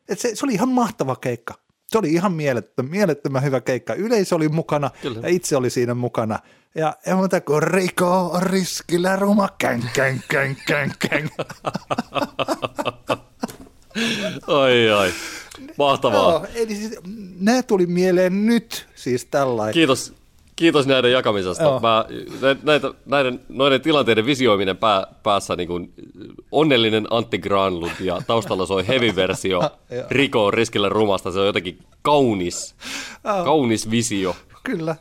[0.10, 1.54] et se, se oli ihan mahtava keikka.
[1.88, 3.94] Se oli ihan mielettömän, mielettömän hyvä keikka.
[3.94, 5.20] Yleisö oli mukana Kyllä.
[5.22, 6.40] ja itse oli siinä mukana.
[6.76, 11.28] Ja en muuta kuin Riko riskillä ruma, käng, käng, käng, käng, käng.
[14.48, 15.12] Ai ai,
[15.78, 16.46] mahtavaa.
[16.56, 17.00] Eli siis,
[17.40, 19.74] nämä tuli mieleen nyt siis tällainen.
[19.74, 20.14] Kiitos,
[20.56, 21.80] Kiitos näiden jakamisesta.
[21.80, 22.06] Mä,
[22.64, 25.94] näitä, näiden, noiden tilanteiden visioiminen pää, päässä niin kuin
[26.52, 29.62] onnellinen Antti Granlund ja taustalla soi heavy-versio
[30.12, 31.32] Riko riskillä rumasta.
[31.32, 32.76] Se on jotenkin kaunis,
[33.24, 34.36] kaunis visio.
[34.64, 34.96] Kyllä.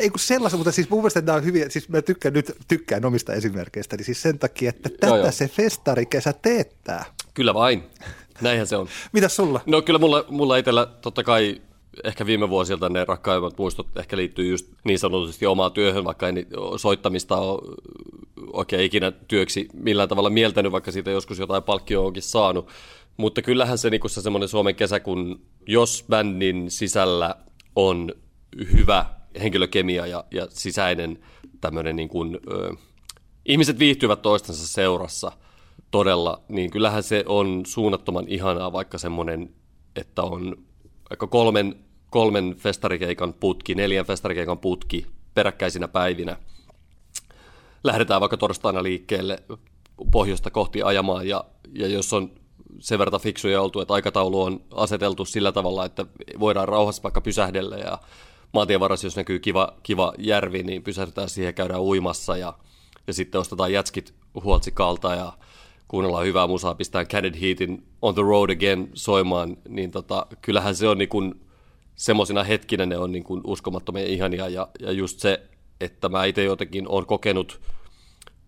[0.00, 3.04] Ei kun sellaisen, mutta siis mun mielestä nämä on hyviä, siis mä tykkään nyt tykkään
[3.04, 5.32] omista esimerkkeistä, niin siis sen takia, että tätä joo, joo.
[5.32, 7.04] se festarikesä teettää.
[7.34, 7.82] Kyllä vain.
[8.40, 8.88] Näinhän se on.
[9.12, 9.60] Mitä sulla?
[9.66, 11.60] No kyllä mulla, mulla itsellä totta kai
[12.04, 16.46] ehkä viime vuosilta ne rakkaimmat muistot ehkä liittyy just niin sanotusti omaan työhön, vaikka ei
[16.76, 17.76] soittamista ole
[18.52, 22.68] oikein ikinä työksi millään tavalla mieltänyt, vaikka siitä joskus jotain palkkioa onkin saanut.
[23.16, 27.34] Mutta kyllähän se, niin se semmoinen Suomen kesä, kun jos bändin sisällä
[27.76, 28.12] on
[28.72, 29.06] hyvä
[29.42, 31.18] henkilökemia ja, ja sisäinen
[31.60, 32.74] tämmöinen niin kuin, ö,
[33.46, 35.32] ihmiset viihtyvät toistensa seurassa
[35.90, 39.54] todella, niin kyllähän se on suunnattoman ihanaa, vaikka semmoinen,
[39.96, 40.56] että on
[41.12, 46.36] vaikka kolmen, kolmen festarikeikan putki, neljän festarikeikan putki peräkkäisinä päivinä.
[47.84, 49.42] Lähdetään vaikka torstaina liikkeelle
[50.12, 52.30] pohjoista kohti ajamaan ja, ja jos on
[52.78, 56.06] sen verran fiksuja oltu, että aikataulu on aseteltu sillä tavalla, että
[56.40, 57.98] voidaan rauhassa vaikka pysähdellä ja
[58.52, 62.54] maantievarassa, jos näkyy kiva, kiva järvi, niin pysähdytään siihen, käydään uimassa ja,
[63.06, 65.32] ja sitten ostetaan jätskit huoltsikalta ja
[65.92, 70.88] kuunnellaan hyvää musaa, pistää Candid Heatin On the Road Again soimaan, niin tota, kyllähän se
[70.88, 71.34] on niin kuin,
[71.94, 75.42] semmoisina hetkinä ne on niin kuin uskomattomia ihania ja, ja just se,
[75.80, 77.60] että mä itse jotenkin olen kokenut,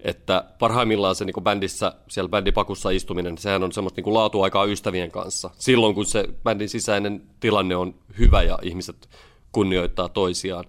[0.00, 4.64] että parhaimmillaan se niin kuin bändissä, siellä bändipakussa istuminen, sehän on semmoista niin kuin laatuaikaa
[4.64, 5.50] ystävien kanssa.
[5.59, 9.09] Silloin, kun se bändin sisäinen tilanne on hyvä ja ihmiset
[9.52, 10.64] kunnioittaa toisiaan.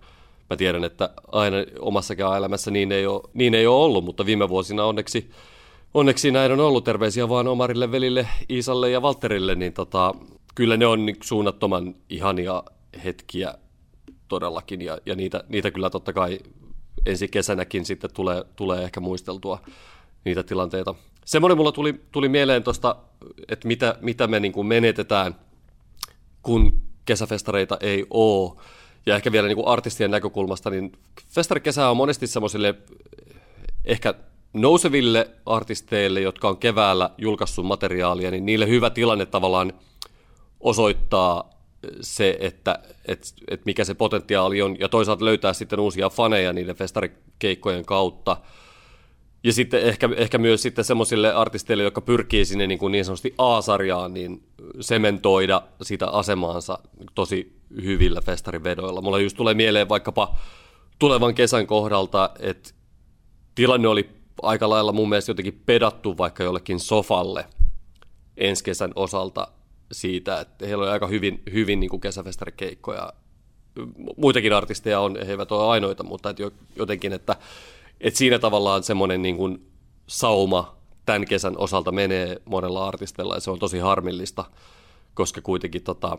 [0.50, 4.50] Mä tiedän, että aina omassakin elämässä niin ei ole, niin ei ole ollut, mutta viime
[4.50, 5.30] vuosina onneksi,
[5.96, 6.84] onneksi näin on ollut.
[6.84, 10.14] Terveisiä vaan Omarille, velille, Iisalle ja Valterille, niin tota,
[10.56, 12.64] kyllä ne on suunnattoman ihania
[13.04, 13.54] hetkiä
[14.28, 16.40] todellakin, ja, ja niitä, niitä kyllä totta kai
[17.06, 19.62] ensi kesänäkin sitten tulee, tulee ehkä muisteltua
[20.26, 20.96] niitä tilanteita.
[21.26, 22.96] Semmoinen mulla tuli, tuli mieleen tuosta,
[23.50, 25.36] että mitä, mitä me niin menetetään,
[26.42, 28.62] kun kesäfestareita ei ole.
[29.06, 30.92] Ja ehkä vielä niin kuin artistien näkökulmasta, niin
[31.30, 32.76] festarikesä on monesti semmoisille
[33.86, 34.14] ehkä
[34.56, 39.74] nouseville artisteille, jotka on keväällä julkaissut materiaalia, niin niille hyvä tilanne tavallaan
[40.60, 41.50] osoittaa
[42.02, 46.76] se, että, että, että mikä se potentiaali on, ja toisaalta löytää sitten uusia faneja niiden
[46.76, 48.38] festarikeikkojen kautta.
[49.44, 53.34] Ja sitten ehkä, ehkä myös sitten semmoisille artisteille, jotka pyrkii sinne niin, kuin niin sanotusti
[53.38, 54.44] A-sarjaan, niin
[54.80, 56.80] sementoida sitä asemaansa
[57.16, 59.02] tosi hyvillä festarivedoilla.
[59.02, 60.36] Mulla just tulee mieleen vaikkapa
[61.00, 62.70] tulevan kesän kohdalta, että
[63.56, 64.10] tilanne oli
[64.42, 67.46] aika lailla mun mielestä jotenkin pedattu vaikka jollekin sofalle
[68.38, 69.48] ensi kesän osalta
[69.92, 73.14] siitä, että heillä oli aika hyvin, hyvin niin kesäfestarikeikkoja.
[74.18, 76.44] Muitakin artisteja on, he eivät ole ainoita, mutta että
[76.76, 77.36] jotenkin, että,
[78.02, 79.72] että siinä tavallaan semmoinen niin kuin
[80.08, 84.46] sauma tämän kesän osalta menee monella artistilla ja se on tosi harmillista,
[85.14, 86.18] koska kuitenkin tota,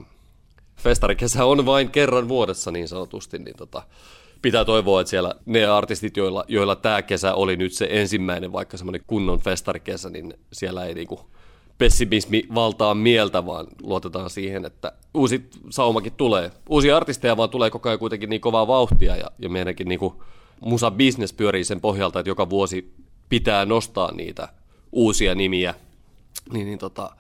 [0.77, 3.83] festarikesä on vain kerran vuodessa niin sanotusti, niin tota,
[4.47, 8.77] pitää toivoa, että siellä ne artistit, joilla, joilla tämä kesä oli nyt se ensimmäinen vaikka
[8.77, 11.21] semmoinen kunnon festarikesä, niin siellä ei niinku
[11.79, 16.51] pessimismi valtaa mieltä, vaan luotetaan siihen, että uusi saumakin tulee.
[16.69, 20.01] Uusia artisteja vaan tulee koko ajan kuitenkin niin kovaa vauhtia ja, ja meidänkin niin
[20.61, 22.95] musa business pyörii sen pohjalta, että joka vuosi
[23.29, 24.49] pitää nostaa niitä
[24.93, 25.75] uusia nimiä.
[26.53, 27.11] Niin, niin, tota,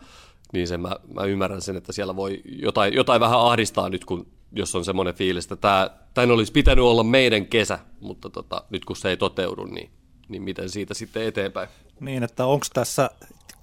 [0.53, 4.27] niin sen mä, mä, ymmärrän sen, että siellä voi jotain, jotain vähän ahdistaa nyt, kun
[4.57, 8.85] jos on semmoinen fiilis, että tämä, tämän olisi pitänyt olla meidän kesä, mutta tota, nyt
[8.85, 9.91] kun se ei toteudu, niin,
[10.29, 11.69] niin miten siitä sitten eteenpäin?
[12.01, 13.11] Niin, että onko tässä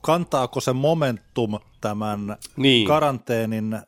[0.01, 2.87] kantaako se momentum tämän niin.
[2.87, 3.79] karanteenin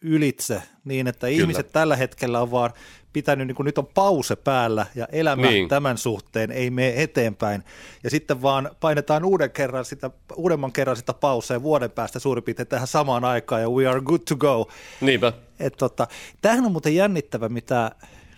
[0.00, 1.40] ylitse niin, että Kyllä.
[1.40, 2.70] ihmiset tällä hetkellä on vaan
[3.12, 5.68] pitänyt, niin kuin nyt on pause päällä ja elämä niin.
[5.68, 7.64] tämän suhteen ei mene eteenpäin.
[8.04, 12.68] Ja sitten vaan painetaan uuden kerran sitä, uudemman kerran sitä pausea vuoden päästä suurin piirtein
[12.68, 14.68] tähän samaan aikaan ja we are good to go.
[15.00, 15.32] Niinpä.
[15.60, 16.06] Et tota,
[16.42, 17.90] tämähän on muuten jännittävä, mitä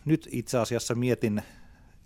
[0.05, 1.43] nyt itse asiassa mietin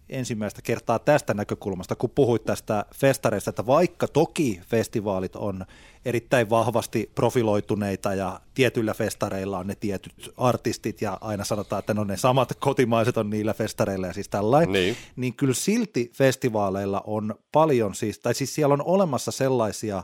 [0.09, 5.65] ensimmäistä kertaa tästä näkökulmasta, kun puhuit tästä festareista, että vaikka toki festivaalit on
[6.05, 12.05] erittäin vahvasti profiloituneita ja tietyillä festareilla on ne tietyt artistit ja aina sanotaan, että no
[12.05, 14.97] ne samat kotimaiset on niillä festareilla ja siis tällainen, niin.
[15.17, 20.03] niin kyllä silti festivaaleilla on paljon siis, tai siis siellä on olemassa sellaisia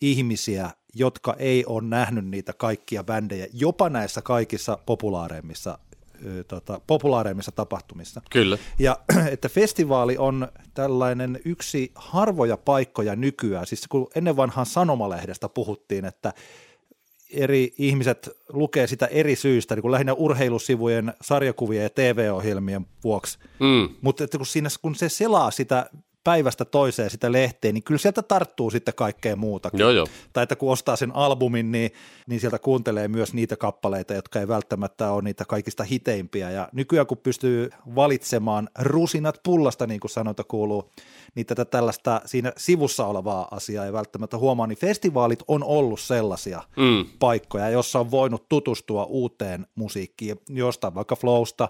[0.00, 5.78] ihmisiä, jotka ei ole nähnyt niitä kaikkia bändejä, jopa näissä kaikissa populaareimmissa
[6.48, 8.22] tota, populaareimmissa tapahtumissa.
[8.30, 8.58] Kyllä.
[8.78, 8.98] Ja
[9.32, 16.32] että festivaali on tällainen yksi harvoja paikkoja nykyään, siis kun ennen vanhaan sanomalehdestä puhuttiin, että
[17.32, 23.38] eri ihmiset lukee sitä eri syistä, niin kuin lähinnä urheilusivujen, sarjakuvien ja TV-ohjelmien vuoksi.
[23.60, 23.88] Mm.
[24.00, 25.90] Mutta että kun, siinä, kun se selaa sitä
[26.24, 29.70] päivästä toiseen sitä lehteä, niin kyllä sieltä tarttuu sitten kaikkea muuta.
[29.72, 30.06] Joo, joo.
[30.32, 31.90] Tai että kun ostaa sen albumin, niin,
[32.26, 36.50] niin sieltä kuuntelee myös niitä kappaleita, jotka ei välttämättä ole niitä kaikista hiteimpiä.
[36.50, 40.90] Ja nykyään kun pystyy valitsemaan rusinat pullasta, niin kuin sanonta kuuluu,
[41.34, 46.62] niin tätä tällaista siinä sivussa olevaa asiaa ei välttämättä huomaa, niin festivaalit on ollut sellaisia
[46.76, 47.04] mm.
[47.18, 51.68] paikkoja, jossa on voinut tutustua uuteen musiikkiin, jostain vaikka Flowsta,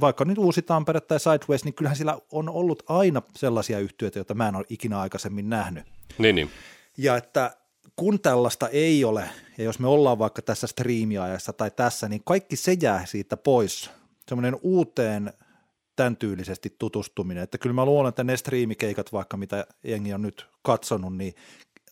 [0.00, 4.34] vaikka nyt Uusi Tampere tai Sideways, niin kyllähän sillä on ollut aina sellaisia yhtiöitä, joita
[4.34, 5.84] mä en ole ikinä aikaisemmin nähnyt.
[6.18, 6.50] Niin, niin.
[6.96, 7.56] Ja että
[7.96, 9.24] kun tällaista ei ole,
[9.58, 13.90] ja jos me ollaan vaikka tässä striimiajassa tai tässä, niin kaikki se jää siitä pois.
[14.28, 15.32] Semmoinen uuteen
[15.96, 17.42] tämän tyylisesti tutustuminen.
[17.42, 21.34] Että kyllä mä luulen, että ne striimikeikat, vaikka mitä jengi on nyt katsonut, niin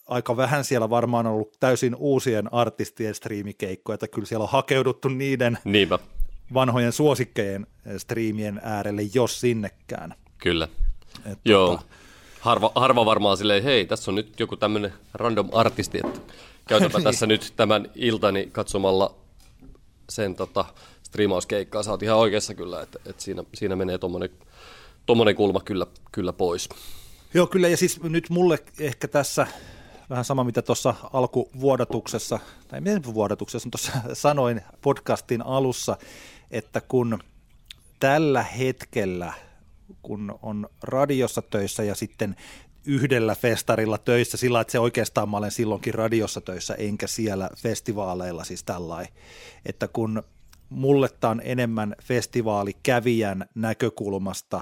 [0.07, 5.09] aika vähän siellä varmaan on ollut täysin uusien artistien striimikeikkoja, että kyllä siellä on hakeuduttu
[5.09, 5.99] niiden Niinpä
[6.55, 7.67] vanhojen suosikkejen
[7.99, 10.15] striimien äärelle, jos sinnekään.
[10.39, 10.69] Kyllä.
[11.33, 11.77] Et Joo.
[11.77, 11.85] Tota...
[12.41, 16.21] Harva, harva varmaan silleen, hei, tässä on nyt joku tämmöinen random artisti, että
[16.69, 19.15] käytäpä tässä nyt tämän iltani katsomalla
[20.09, 20.65] sen tota,
[21.03, 21.83] striimauskeikkaa.
[21.83, 24.31] Sä oot ihan oikeassa kyllä, että, että siinä, siinä menee tuommoinen
[25.07, 26.69] tommonen kulma kyllä, kyllä pois.
[27.35, 29.47] Joo, kyllä, ja siis nyt mulle ehkä tässä
[30.11, 32.39] vähän sama, mitä tuossa alkuvuodatuksessa,
[32.69, 35.97] tai miten vuodatuksessa tuossa sanoin podcastin alussa,
[36.51, 37.19] että kun
[38.01, 39.33] tällä hetkellä,
[40.03, 42.37] kun on radiossa töissä ja sitten
[42.87, 48.45] yhdellä festarilla töissä sillä että se oikeastaan mä olen silloinkin radiossa töissä enkä siellä festivaaleilla
[48.45, 49.13] siis tällainen,
[49.67, 50.23] että kun
[50.69, 54.61] mulle tämä on enemmän festivaalikävijän näkökulmasta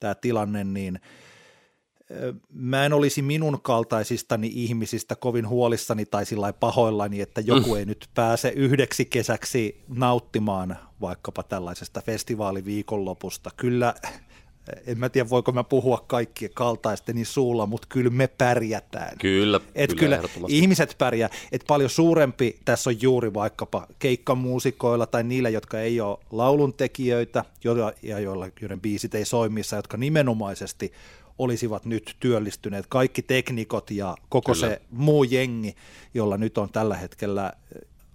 [0.00, 1.00] tämä tilanne, niin
[2.52, 8.08] mä en olisi minun kaltaisistani ihmisistä kovin huolissani tai sillä pahoillani, että joku ei nyt
[8.14, 13.50] pääse yhdeksi kesäksi nauttimaan vaikkapa tällaisesta festivaaliviikonlopusta.
[13.56, 13.94] Kyllä
[14.86, 19.18] en mä tiedä voiko mä puhua kaikkien kaltaisteni suulla, mutta kyllä me pärjätään.
[19.18, 21.30] Kyllä, Et kyllä, kyllä ihmiset pärjää.
[21.52, 27.44] Et paljon suurempi tässä on juuri vaikkapa keikkamuusikoilla tai niillä, jotka ei ole lauluntekijöitä
[28.02, 30.92] ja joilla, joiden biisit ei soimissa, jotka nimenomaisesti
[31.38, 32.86] olisivat nyt työllistyneet.
[32.88, 34.68] Kaikki teknikot ja koko kyllä.
[34.68, 35.76] se muu jengi,
[36.14, 37.52] jolla nyt on tällä hetkellä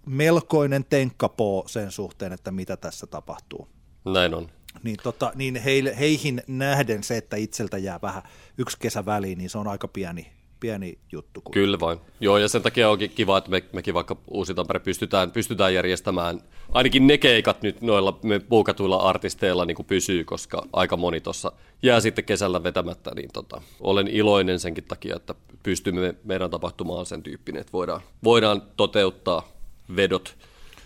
[0.05, 3.67] melkoinen tenkkapoo sen suhteen, että mitä tässä tapahtuu.
[4.05, 4.49] Näin on
[4.83, 8.23] niin, tota, niin heille, heihin nähden se, että itseltä jää vähän
[8.57, 11.41] yksi kesä väliin, niin se on aika pieni, pieni juttu.
[11.41, 11.51] Kun...
[11.51, 11.99] Kyllä vain.
[12.19, 16.41] Joo, ja sen takia onkin kiva, että me, mekin vaikka Uusi Tampere pystytään, pystytään järjestämään,
[16.71, 21.51] ainakin ne keikat nyt noilla me puukatuilla artisteilla niin pysyy, koska aika moni tuossa
[21.83, 27.23] jää sitten kesällä vetämättä, niin tota, olen iloinen senkin takia, että pystymme meidän tapahtumaan sen
[27.23, 29.47] tyyppinen, että voidaan, voidaan toteuttaa
[29.95, 30.37] vedot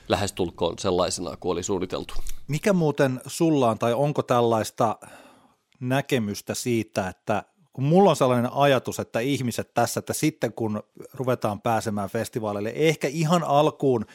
[0.09, 2.13] lähestulkoon sellaisena kuin oli suunniteltu.
[2.47, 4.97] Mikä muuten sulla on, tai onko tällaista
[5.79, 10.83] näkemystä siitä, että kun mulla on sellainen ajatus, että ihmiset tässä, että sitten kun
[11.13, 14.05] ruvetaan pääsemään festivaaleille, ehkä ihan alkuun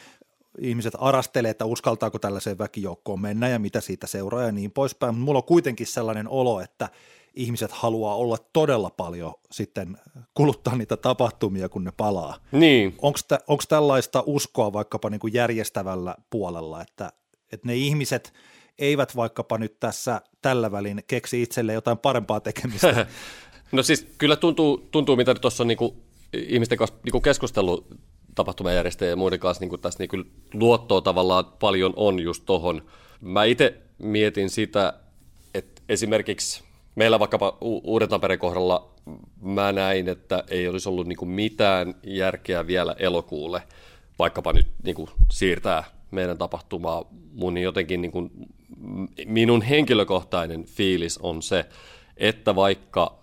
[0.58, 5.24] ihmiset arastelee, että uskaltaako tällaiseen väkijoukkoon mennä ja mitä siitä seuraa ja niin poispäin, mutta
[5.24, 6.88] mulla on kuitenkin sellainen olo, että
[7.34, 9.98] ihmiset haluaa olla todella paljon sitten
[10.34, 12.36] kuluttaa niitä tapahtumia, kun ne palaa.
[12.52, 12.94] Niin.
[13.46, 17.12] Onko tällaista uskoa vaikkapa niin kuin järjestävällä puolella, että,
[17.52, 18.32] että ne ihmiset
[18.78, 23.06] eivät vaikkapa nyt tässä tällä välin keksi itselle jotain parempaa tekemistä?
[23.72, 25.94] no siis kyllä tuntuu, tuntuu mitä tuossa on niin kuin
[26.32, 27.86] ihmisten kanssa niin kuin keskustellut
[28.34, 32.82] tapahtumajärjestäjien ja muiden kanssa niin kuin tässä niin kuin luottoa tavallaan paljon on just tohon.
[33.20, 34.92] Mä itse mietin sitä,
[35.54, 38.90] että esimerkiksi meillä vaikkapa Uuden Tampereen kohdalla
[39.42, 43.62] mä näin, että ei olisi ollut niin mitään järkeä vielä elokuulle,
[44.18, 47.04] vaikkapa nyt kuin siirtää meidän tapahtumaa.
[47.32, 48.30] Mun jotenkin niin kuin,
[49.26, 51.64] minun henkilökohtainen fiilis on se,
[52.16, 53.18] että vaikka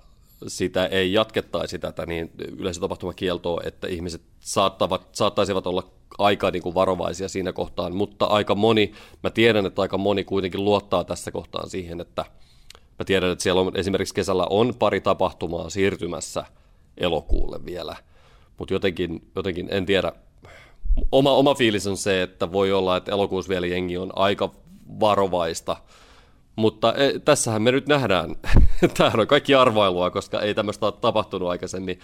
[0.47, 7.29] sitä ei jatkettaisi tätä niin yleisötapahtumakieltoa, että ihmiset saattavat, saattaisivat olla aika niin kuin varovaisia
[7.29, 8.91] siinä kohtaan, mutta aika moni,
[9.23, 12.25] mä tiedän, että aika moni kuitenkin luottaa tässä kohtaan siihen, että–
[12.99, 16.45] Mä tiedän, että siellä on esimerkiksi kesällä on pari tapahtumaa siirtymässä
[16.97, 17.95] elokuulle vielä,
[18.57, 20.11] mutta jotenkin, jotenkin en tiedä.
[21.11, 24.51] Oma, oma fiilis on se, että voi olla, että elokuussa vielä jengi on aika
[24.99, 25.77] varovaista,
[26.55, 28.35] mutta e, tässähän me nyt nähdään.
[28.97, 31.99] Tämähän on kaikki arvailua, koska ei tämmöistä ole tapahtunut aikaisemmin.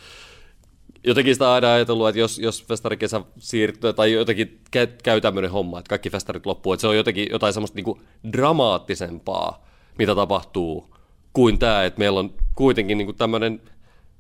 [1.04, 4.62] Jotenkin sitä aina ajatellut, että jos, jos festarikesä siirtyy, tai jotenkin
[5.04, 8.02] käy tämmöinen homma, että kaikki festarit loppuu, että se on jotenkin jotain semmoista niin kuin
[8.34, 10.96] dramaattisempaa mitä tapahtuu,
[11.34, 13.62] kuin tämä, että meillä on kuitenkin niin kuin tämmöinen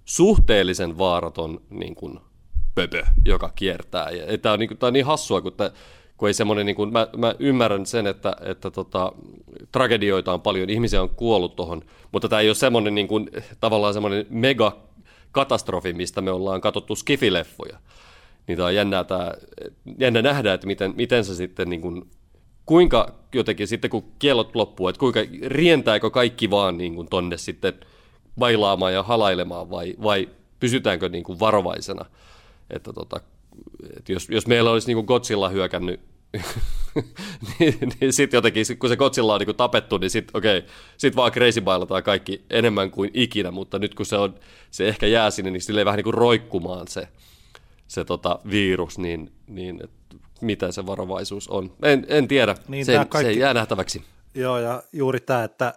[0.06, 2.20] suhteellisen vaaraton niin kuin
[2.76, 4.10] pöpö, joka kiertää.
[4.10, 5.72] Ja tämä on, niin tämä on niin hassua, kun, tämä,
[6.22, 9.12] kun ei semmoinen, niin kuin, mä, mä ymmärrän sen, että, että tota,
[9.72, 11.82] tragedioita on paljon, ihmisiä on kuollut tuohon,
[12.12, 13.30] mutta tämä ei ole semmoinen niin kuin,
[13.60, 14.78] tavallaan semmoinen mega
[15.32, 17.78] katastrofi, mistä me ollaan katsottu skifileffoja.
[18.48, 19.32] Niin tämä on jännää, tämä,
[20.00, 22.10] jännä nähdä, että miten, miten se sitten niin kuin
[22.66, 27.74] kuinka jotenkin sitten kun kielot loppuu, että kuinka rientääkö kaikki vaan niin kuin tonne sitten
[28.40, 30.30] bailaamaan ja halailemaan vai, vai
[30.60, 32.06] pysytäänkö niin kuin varovaisena.
[32.70, 33.22] Että tota,
[33.98, 36.11] että jos, jos meillä olisi niin Godzilla hyökännyt,
[37.60, 41.16] niin, niin sitten jotenkin, kun se Godzilla on niin tapettu, niin sitten okei, okay, sitten
[41.16, 44.36] vaan crazy bailataan kaikki enemmän kuin ikinä, mutta nyt kun se, on,
[44.72, 47.08] se ehkä jää sinne, niin sille vähän niin kuin roikkumaan se,
[47.88, 49.92] se tota, virus, niin, niin et
[50.42, 51.74] mitä se varovaisuus on.
[51.84, 53.34] En, en tiedä, niin se, kaikki...
[53.34, 54.04] se jää nähtäväksi.
[54.36, 55.74] Joo, ja juuri tämä, että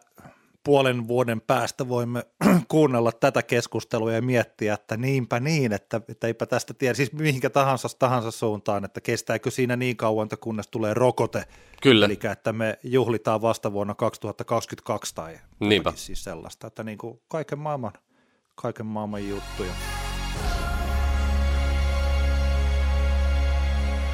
[0.65, 2.23] puolen vuoden päästä voimme
[2.69, 7.51] kuunnella tätä keskustelua ja miettiä, että niinpä niin, että, että eipä tästä tiedä, siis mihinkä
[7.51, 11.45] tahansa, tahansa suuntaan, että kestääkö siinä niin kauan, että kunnes tulee rokote.
[11.83, 12.07] Kyllä.
[12.07, 15.39] Eli että me juhlitaan vasta vuonna 2022 tai
[15.95, 17.93] siis sellaista, että niin kuin kaiken maailman,
[18.55, 19.73] kaiken maailman juttuja.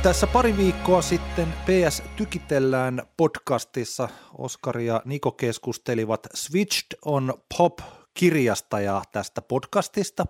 [0.03, 9.03] Tässä pari viikkoa sitten PS Tykitellään podcastissa Oskar ja Niko keskustelivat Switched on Pop-kirjasta ja
[9.13, 10.27] tästä podcastista.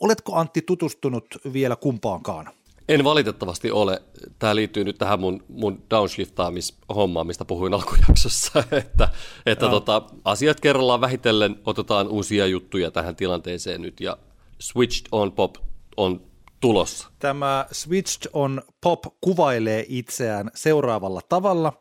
[0.00, 2.50] Oletko Antti tutustunut vielä kumpaankaan?
[2.88, 4.02] En valitettavasti ole.
[4.38, 9.08] Tämä liittyy nyt tähän mun, mun downshiftaamishommaan, mistä puhuin alkujaksossa, että,
[9.46, 14.16] että tota, asiat kerrallaan vähitellen otetaan uusia juttuja tähän tilanteeseen nyt ja
[14.60, 15.54] Switched on Pop
[15.96, 16.25] on
[16.60, 17.08] tulossa.
[17.18, 21.72] Tämä Switched on Pop kuvailee itseään seuraavalla tavalla.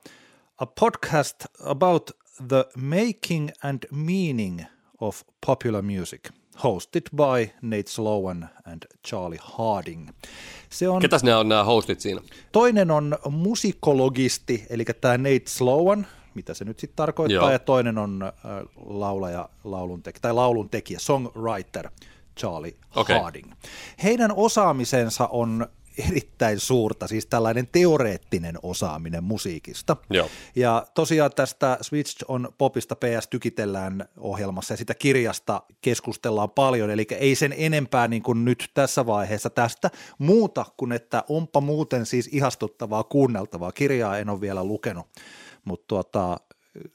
[0.57, 2.11] A podcast about
[2.47, 4.61] the making and meaning
[5.01, 6.29] of popular music.
[6.63, 10.09] Hosted by Nate Sloan and Charlie Harding.
[10.69, 12.21] Se on, Ketäs nämä on nämä hostit siinä?
[12.51, 17.51] Toinen on musikologisti, eli tämä Nate Sloan, mitä se nyt sitten tarkoittaa, Joo.
[17.51, 18.31] ja toinen on äh,
[18.85, 21.89] laulaja, laulun tai laulun tekijä, songwriter
[22.39, 23.19] Charlie okay.
[23.19, 23.51] Harding.
[24.03, 25.67] Heidän osaamisensa on
[26.09, 29.97] erittäin suurta, siis tällainen teoreettinen osaaminen musiikista.
[30.09, 30.29] Joo.
[30.55, 37.07] Ja tosiaan tästä Switch on popista PS tykitellään ohjelmassa ja sitä kirjasta keskustellaan paljon, eli
[37.19, 42.29] ei sen enempää niin kuin nyt tässä vaiheessa tästä muuta kuin, että onpa muuten siis
[42.31, 43.71] ihastuttavaa kuunneltavaa.
[43.71, 45.07] Kirjaa en ole vielä lukenut,
[45.65, 46.37] mutta tuota,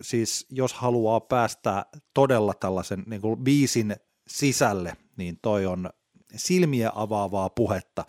[0.01, 3.97] siis jos haluaa päästä todella tällaisen niin kuin biisin
[4.28, 5.90] sisälle, niin toi on
[6.36, 8.04] silmiä avaavaa puhetta.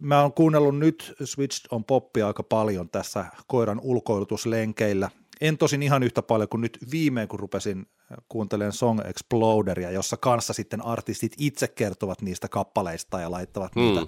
[0.00, 5.10] Mä oon kuunnellut nyt Switched on poppia aika paljon tässä koiran ulkoilutuslenkeillä.
[5.40, 7.86] En tosin ihan yhtä paljon kuin nyt viimein, kun rupesin
[8.28, 13.84] kuuntelemaan Song Exploderia, jossa kanssa sitten artistit itse kertovat niistä kappaleista ja laittavat hmm.
[13.84, 14.06] niitä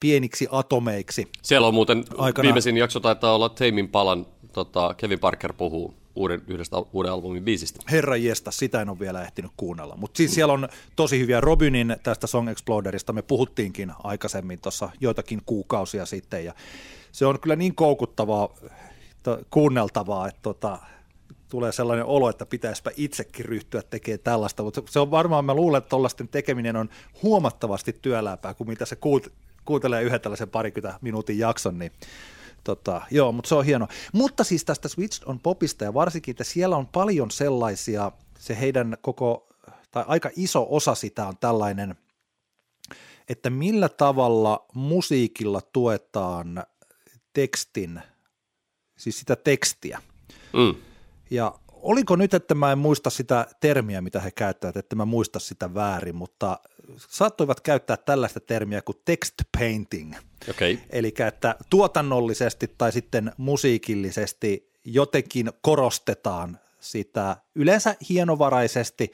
[0.00, 1.28] pieniksi atomeiksi.
[1.42, 2.46] Siellä on muuten, Aikana...
[2.46, 7.80] viimeisin jakso taitaa olla Teimin palan, tota, Kevin Parker puhuu uuden, yhdestä uuden albumin biisistä.
[7.90, 9.96] Herra jesta, sitä en ole vielä ehtinyt kuunnella.
[9.96, 15.42] Mutta siis siellä on tosi hyviä Robinin tästä Song Exploderista, me puhuttiinkin aikaisemmin tuossa joitakin
[15.46, 16.54] kuukausia sitten, ja
[17.12, 18.54] se on kyllä niin koukuttavaa
[19.50, 20.78] kuunneltavaa, että tota,
[21.48, 25.78] tulee sellainen olo, että pitäisipä itsekin ryhtyä tekemään tällaista, mutta se on varmaan, mä luulen,
[25.78, 26.88] että tuollaisten tekeminen on
[27.22, 29.32] huomattavasti työlämpää kuin mitä se kuut,
[29.64, 31.92] kuuntelee yhden tällaisen parikymmentä minuutin jakson, niin
[32.64, 33.88] Tota, joo, mutta se on hieno.
[34.12, 38.96] Mutta siis tästä Switched on popista ja varsinkin, että siellä on paljon sellaisia, se heidän
[39.00, 39.48] koko,
[39.90, 41.94] tai aika iso osa sitä on tällainen,
[43.28, 46.64] että millä tavalla musiikilla tuetaan
[47.32, 48.00] tekstin,
[48.98, 50.02] siis sitä tekstiä.
[50.52, 50.74] Mm.
[51.30, 55.38] Ja oliko nyt, että mä en muista sitä termiä, mitä he käyttävät, että mä muista
[55.38, 56.58] sitä väärin, mutta
[56.96, 60.14] saattoivat käyttää tällaista termiä kuin text painting.
[60.50, 60.78] Okay.
[60.90, 69.10] Eli että tuotannollisesti tai sitten musiikillisesti jotenkin korostetaan sitä yleensä hienovaraisesti,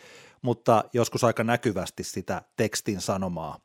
[0.47, 3.59] mutta joskus aika näkyvästi sitä tekstin sanomaa.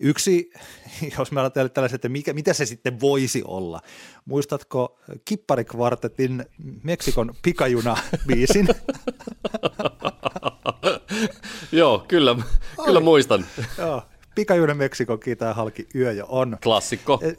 [0.00, 0.50] Yksi,
[1.18, 3.80] jos me ajatellaan tällaisen, että mikä, mitä se sitten voisi olla.
[4.24, 6.44] Muistatko Kipparikvartetin
[6.82, 8.68] Meksikon pikajuna-biisin?
[11.72, 12.36] Joo, kyllä,
[12.84, 13.46] kyllä muistan.
[13.78, 14.02] Joo,
[14.34, 16.58] Pikajuna Meksikon kiitää halki yö jo on.
[16.62, 17.20] Klassikko.
[17.22, 17.32] E,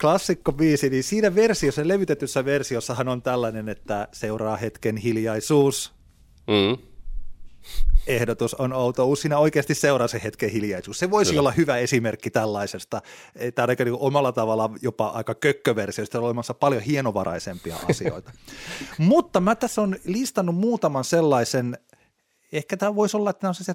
[0.00, 5.92] klassikko biisi, niin siinä versiossa, levytetyssä versiossahan on tällainen, että seuraa hetken hiljaisuus.
[6.46, 6.88] Mm
[8.08, 9.16] ehdotus on outo.
[9.16, 10.98] Siinä oikeasti seuraa se hetken hiljaisuus.
[10.98, 11.40] Se voisi Kyllä.
[11.40, 13.02] olla hyvä esimerkki tällaisesta.
[13.54, 18.32] Tämä on niin omalla tavalla jopa aika kökköversioista, on olemassa paljon hienovaraisempia asioita.
[18.98, 21.78] Mutta mä tässä on listannut muutaman sellaisen
[22.52, 23.74] ehkä tämä voisi olla, että tämä on se,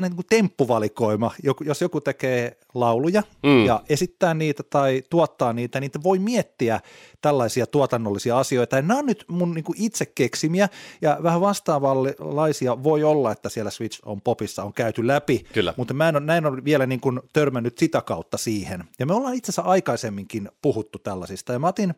[0.00, 3.64] niin kuin temppuvalikoima, jos joku tekee lauluja mm.
[3.64, 6.80] ja esittää niitä tai tuottaa niitä, niin voi miettiä
[7.20, 8.76] tällaisia tuotannollisia asioita.
[8.76, 10.68] Ja nämä on nyt mun niin kuin itse keksimiä
[11.02, 15.74] ja vähän vastaavanlaisia voi olla, että siellä Switch on popissa on käyty läpi, Kyllä.
[15.76, 18.84] mutta mä en ole, näin ole vielä niin kuin törmännyt sitä kautta siihen.
[18.98, 21.94] Ja me ollaan itse asiassa aikaisemminkin puhuttu tällaisista ja mä otin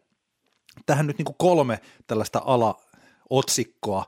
[0.87, 4.05] tähän nyt niin kuin kolme tällaista ala-otsikkoa,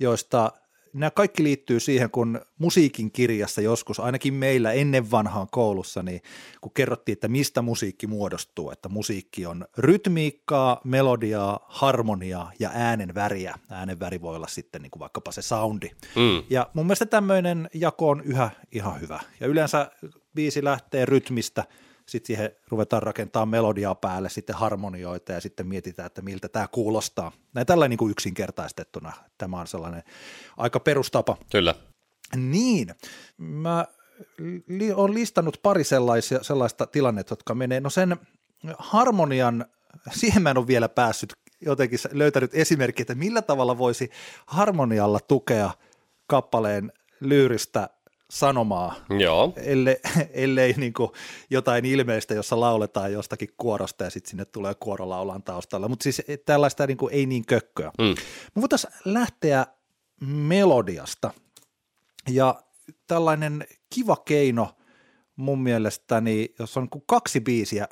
[0.00, 0.52] joista–
[0.94, 6.22] nämä kaikki liittyy siihen, kun musiikin kirjassa joskus, ainakin meillä ennen vanhaan koulussa, niin
[6.60, 13.58] kun kerrottiin, että mistä musiikki muodostuu, että musiikki on rytmiikkaa, melodiaa, harmoniaa ja äänen väriä.
[13.70, 15.90] Äänen väri voi olla sitten niin kuin vaikkapa se soundi.
[16.16, 16.42] Mm.
[16.50, 19.20] Ja mun mielestä tämmöinen jako on yhä ihan hyvä.
[19.40, 19.90] Ja yleensä
[20.34, 21.64] biisi lähtee rytmistä–
[22.08, 27.32] sitten siihen ruvetaan rakentamaan melodiaa päälle, sitten harmonioita ja sitten mietitään, että miltä tämä kuulostaa.
[27.54, 30.02] Näin tällä niin kuin yksinkertaistettuna tämä on sellainen
[30.56, 31.36] aika perustapa.
[31.50, 31.74] Kyllä.
[32.36, 32.94] Niin,
[33.38, 33.84] mä
[34.68, 38.16] li- olen listannut pari sellaisia, sellaista tilannetta, jotka menee, no sen
[38.78, 39.64] harmonian,
[40.10, 44.10] siihen mä en ole vielä päässyt jotenkin löytänyt esimerkki, että millä tavalla voisi
[44.46, 45.70] harmonialla tukea
[46.26, 47.88] kappaleen lyyristä
[48.34, 49.52] sanomaa, Joo.
[49.56, 49.96] ellei,
[50.30, 51.10] ellei niin kuin
[51.50, 55.88] jotain ilmeistä, jossa lauletaan jostakin kuorosta ja sitten sinne tulee kuorolaulan taustalla.
[55.88, 57.90] Mutta siis tällaista niin kuin ei niin kökköä.
[57.98, 58.14] Mm.
[58.54, 59.66] Me voitaisiin lähteä
[60.26, 61.30] melodiasta
[62.30, 62.62] ja
[63.06, 64.76] tällainen kiva keino
[65.36, 67.88] mun mielestäni, jos on kaksi biisiä,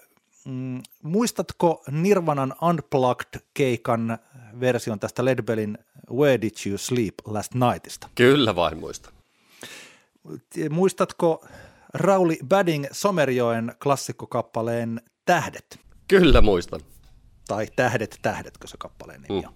[0.47, 4.19] mm, muistatko Nirvanan Unplugged-keikan
[4.61, 5.79] version tästä Ledbellin
[6.13, 8.09] Where Did You Sleep Last Nightista?
[8.15, 9.11] Kyllä vain muista
[10.71, 11.47] muistatko
[11.95, 15.81] Rauli Badding Somerjoen klassikkokappaleen Tähdet?
[16.09, 16.81] Kyllä muistan.
[17.49, 19.53] Tai Tähdet, tähdetkö se kappaleen nimi on?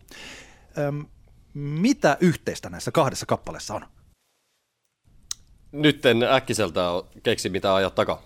[0.76, 0.82] Mm.
[0.84, 1.06] Öm,
[1.54, 3.86] mitä yhteistä näissä kahdessa kappaleessa on?
[5.72, 6.80] Nyt en äkkiseltä
[7.22, 8.22] keksi mitä ajaa takaa.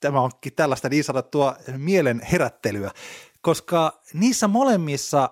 [0.00, 2.90] Tämä onkin tällaista niin sanottua mielen herättelyä,
[3.40, 5.30] koska niissä molemmissa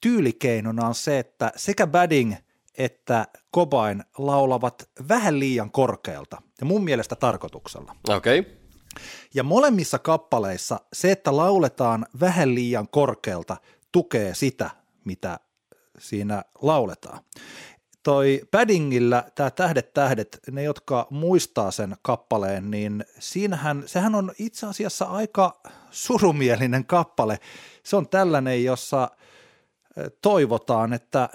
[0.00, 2.34] tyylikeinona on se, että sekä Badding
[2.78, 7.96] että Cobain laulavat vähän liian korkealta ja mun mielestä tarkoituksella.
[8.08, 8.38] Okei.
[8.38, 8.52] Okay.
[9.34, 13.56] Ja molemmissa kappaleissa se, että lauletaan vähän liian korkealta,
[13.92, 14.70] tukee sitä,
[15.04, 15.40] mitä
[15.98, 17.20] siinä lauletaan.
[18.02, 24.66] Toi Paddingillä, tämä Tähdet tähdet, ne jotka muistaa sen kappaleen, niin siinähän, sehän on itse
[24.66, 25.60] asiassa aika
[25.90, 27.38] surumielinen kappale.
[27.82, 29.10] Se on tällainen, jossa
[30.22, 31.28] toivotaan, että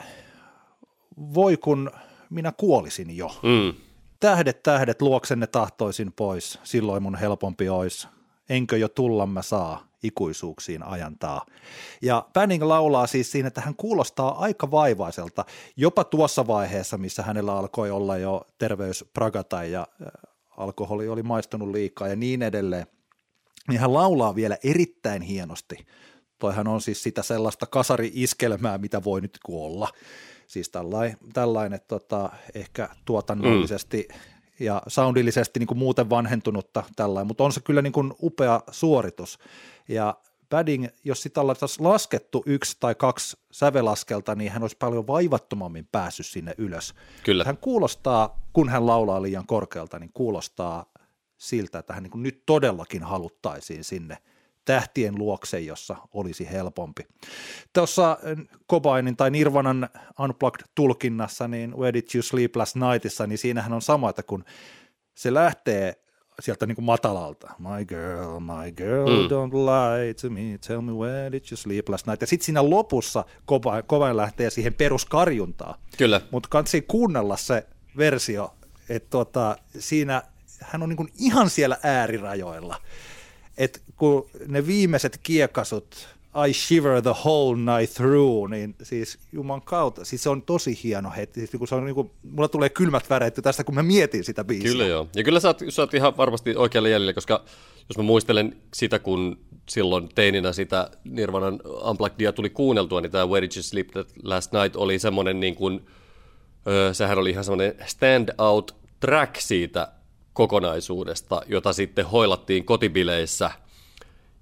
[1.17, 1.91] voi kun
[2.29, 3.31] minä kuolisin jo.
[3.43, 3.73] Mm.
[4.19, 8.07] Tähdet, tähdet, luoksenne tahtoisin pois, silloin mun helpompi ois.
[8.49, 11.45] Enkö jo tulla mä saa, ikuisuuksiin ajantaa.
[12.01, 15.45] Ja Banning laulaa siis siinä, että hän kuulostaa aika vaivaiselta,
[15.75, 19.87] jopa tuossa vaiheessa, missä hänellä alkoi olla jo terveys pragata ja
[20.57, 22.87] alkoholi oli maistunut liikaa ja niin edelleen.
[23.67, 25.87] Niin hän laulaa vielä erittäin hienosti.
[26.39, 29.87] Toihan on siis sitä sellaista kasari-iskelmää, mitä voi nyt olla.
[30.51, 34.19] Siis tällainen, tällainen tota, ehkä tuotannollisesti mm.
[34.59, 39.39] ja soundillisesti niin kuin muuten vanhentunutta tällainen, mutta on se kyllä niin kuin upea suoritus.
[39.87, 40.15] Ja
[40.49, 46.25] Padding, jos sitä oltaisiin laskettu yksi tai kaksi sävelaskelta, niin hän olisi paljon vaivattomammin päässyt
[46.25, 46.93] sinne ylös.
[47.23, 47.43] Kyllä.
[47.43, 50.85] Hän kuulostaa, kun hän laulaa liian korkealta, niin kuulostaa
[51.37, 54.17] siltä, että hän niin nyt todellakin haluttaisiin sinne–
[54.65, 57.07] tähtien luokse, jossa olisi helpompi.
[57.73, 58.17] Tuossa
[58.69, 59.89] Cobainin tai Nirvanan
[60.19, 64.43] Unplugged-tulkinnassa, niin Where Did You Sleep Last Nightissa, niin siinähän on sama, että kun
[65.15, 66.01] se lähtee
[66.39, 69.27] sieltä niin kuin matalalta, my girl, my girl, mm.
[69.27, 72.69] don't lie to me, tell me where did you sleep last night, ja sitten siinä
[72.69, 75.75] lopussa Cobain, Cobain lähtee siihen peruskarjuntaan.
[75.97, 76.21] Kyllä.
[76.31, 78.53] Mutta kannattaa kuunnella se versio,
[78.89, 80.23] että tota, siinä
[80.61, 82.75] hän on niin kuin ihan siellä äärirajoilla
[83.57, 86.07] että kun ne viimeiset kiekasut,
[86.47, 91.11] I shiver the whole night through, niin siis juman kautta, siis se on tosi hieno
[91.17, 94.23] hetki, siis kun se on niin kuin, mulla tulee kylmät väreet tästä, kun mä mietin
[94.23, 94.71] sitä biisiä.
[94.71, 97.43] Kyllä joo, ja kyllä sä oot, sä oot ihan varmasti oikealle jäljellä, koska
[97.89, 99.39] jos mä muistelen sitä, kun
[99.69, 103.89] silloin teininä sitä Nirvanan Unplugged tuli kuunneltua, niin tämä Where Did You Sleep
[104.23, 105.85] Last Night oli semmoinen niin kuin,
[106.67, 109.91] öö, sehän oli ihan semmoinen stand out track siitä
[110.33, 113.51] kokonaisuudesta, jota sitten hoilattiin kotibileissä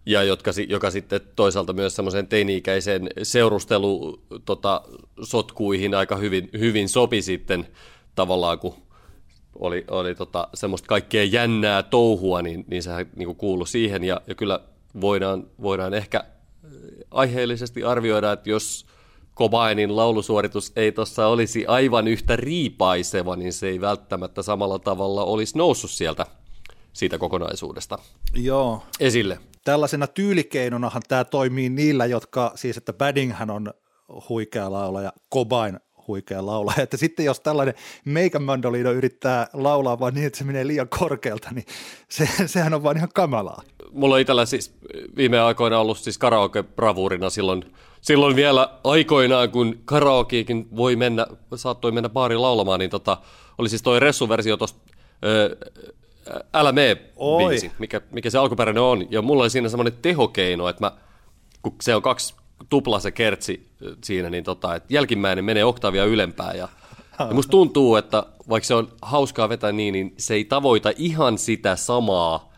[0.05, 4.81] ja jotka, joka sitten toisaalta myös semmoisen teini-ikäisen seurustelu tota,
[5.23, 7.67] sotkuihin aika hyvin, hyvin sopi sitten
[8.15, 8.75] tavallaan, kun
[9.59, 14.03] oli, oli tota, semmoista kaikkea jännää touhua, niin, niin sehän niin kuului siihen.
[14.03, 14.59] Ja, ja kyllä
[15.01, 16.23] voidaan, voidaan ehkä
[17.11, 18.85] aiheellisesti arvioida, että jos
[19.39, 25.57] Kobainin laulusuoritus ei tuossa olisi aivan yhtä riipaiseva, niin se ei välttämättä samalla tavalla olisi
[25.57, 26.25] noussut sieltä
[26.93, 27.97] siitä kokonaisuudesta
[28.33, 28.83] Joo.
[28.99, 29.39] esille.
[29.65, 33.73] Tällaisena tyylikeinonahan tämä toimii niillä, jotka, siis että Baddinghän on
[34.29, 37.75] huikea laulaja, Cobain huikea laulaja, että sitten jos tällainen
[38.05, 41.65] meikän mandoliino yrittää laulaa vaan niin, että se menee liian korkealta, niin
[42.09, 43.61] se, sehän on vaan ihan kamalaa.
[43.93, 44.77] Mulla on itsellä siis
[45.15, 47.65] viime aikoina ollut siis karaoke-bravuurina silloin–
[48.01, 53.17] silloin vielä aikoinaan, kun karaokeekin voi mennä, saattoi mennä baariin laulamaan, niin tota,
[53.57, 54.79] oli siis toi Ressu-versio tuosta
[56.53, 56.95] Älä mee
[57.37, 59.11] biisi, mikä, mikä se alkuperäinen on.
[59.11, 60.91] Ja mulla oli siinä semmoinen tehokeino, että mä,
[61.61, 62.35] kun se on kaksi
[62.69, 63.71] tupla se kertsi
[64.03, 66.53] siinä, niin tota, että jälkimmäinen menee oktavia ylempää.
[66.53, 66.69] Ja,
[67.19, 71.37] ja musta tuntuu, että vaikka se on hauskaa vetää niin, niin se ei tavoita ihan
[71.37, 72.53] sitä samaa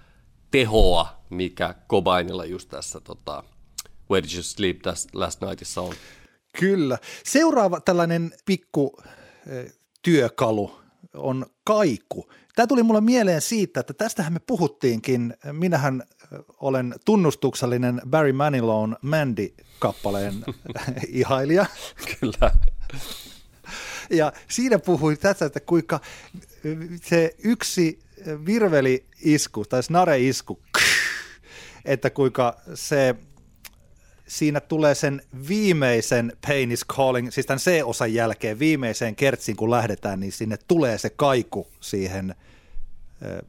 [0.51, 3.43] tehoa, mikä Cobainilla just tässä tota,
[4.11, 4.77] Where Did You Sleep
[5.13, 5.93] Last Nightissa on.
[6.59, 6.97] Kyllä.
[7.25, 8.97] Seuraava tällainen pikku
[9.47, 10.79] eh, työkalu
[11.13, 12.31] on kaiku.
[12.55, 15.33] Tämä tuli mulle mieleen siitä, että tästähän me puhuttiinkin.
[15.51, 20.33] Minähän eh, olen tunnustuksellinen Barry Manilow'n Mandy-kappaleen
[21.07, 21.65] ihailija.
[22.19, 22.51] Kyllä.
[24.09, 25.99] Ja siinä puhuin tästä, että kuinka
[27.03, 27.99] se yksi
[28.45, 30.59] virveli-isku tai snare-isku,
[31.85, 33.15] että kuinka se
[34.27, 40.19] siinä tulee sen viimeisen Pain is Calling, siis tämän C-osan jälkeen viimeiseen kertsiin kun lähdetään,
[40.19, 42.35] niin sinne tulee se kaiku siihen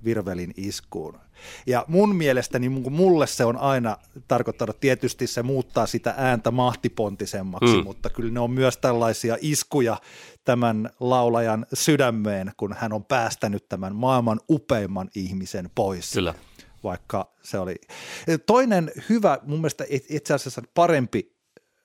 [0.05, 1.19] virvelin iskuun.
[1.67, 3.97] Ja mun mielestäni niin mulle se on aina
[4.29, 7.85] tarkoittanut, tietysti se muuttaa sitä ääntä mahtipontisemmaksi, mm.
[7.85, 9.97] mutta kyllä ne on myös tällaisia iskuja
[10.45, 16.13] tämän laulajan sydämeen, kun hän on päästänyt tämän maailman upeimman ihmisen pois.
[16.13, 16.35] Kyllä.
[16.85, 17.77] Vaikka se oli.
[18.47, 21.37] Toinen hyvä, mun mielestä itse asiassa parempi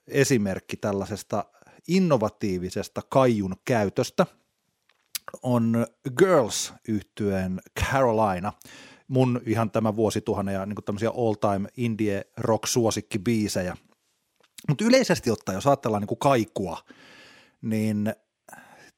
[0.08, 1.44] esimerkki tällaisesta
[1.88, 4.26] innovatiivisesta kaijun käytöstä
[5.42, 5.86] on
[6.18, 8.52] Girls yhtyeen Carolina,
[9.08, 13.76] mun ihan tämä vuosituhannen ja niin tämmöisiä all-time indie rock suosikkibiisejä.
[14.68, 16.78] Mutta yleisesti ottaen, jos ajatellaan niin kaikua,
[17.62, 18.14] niin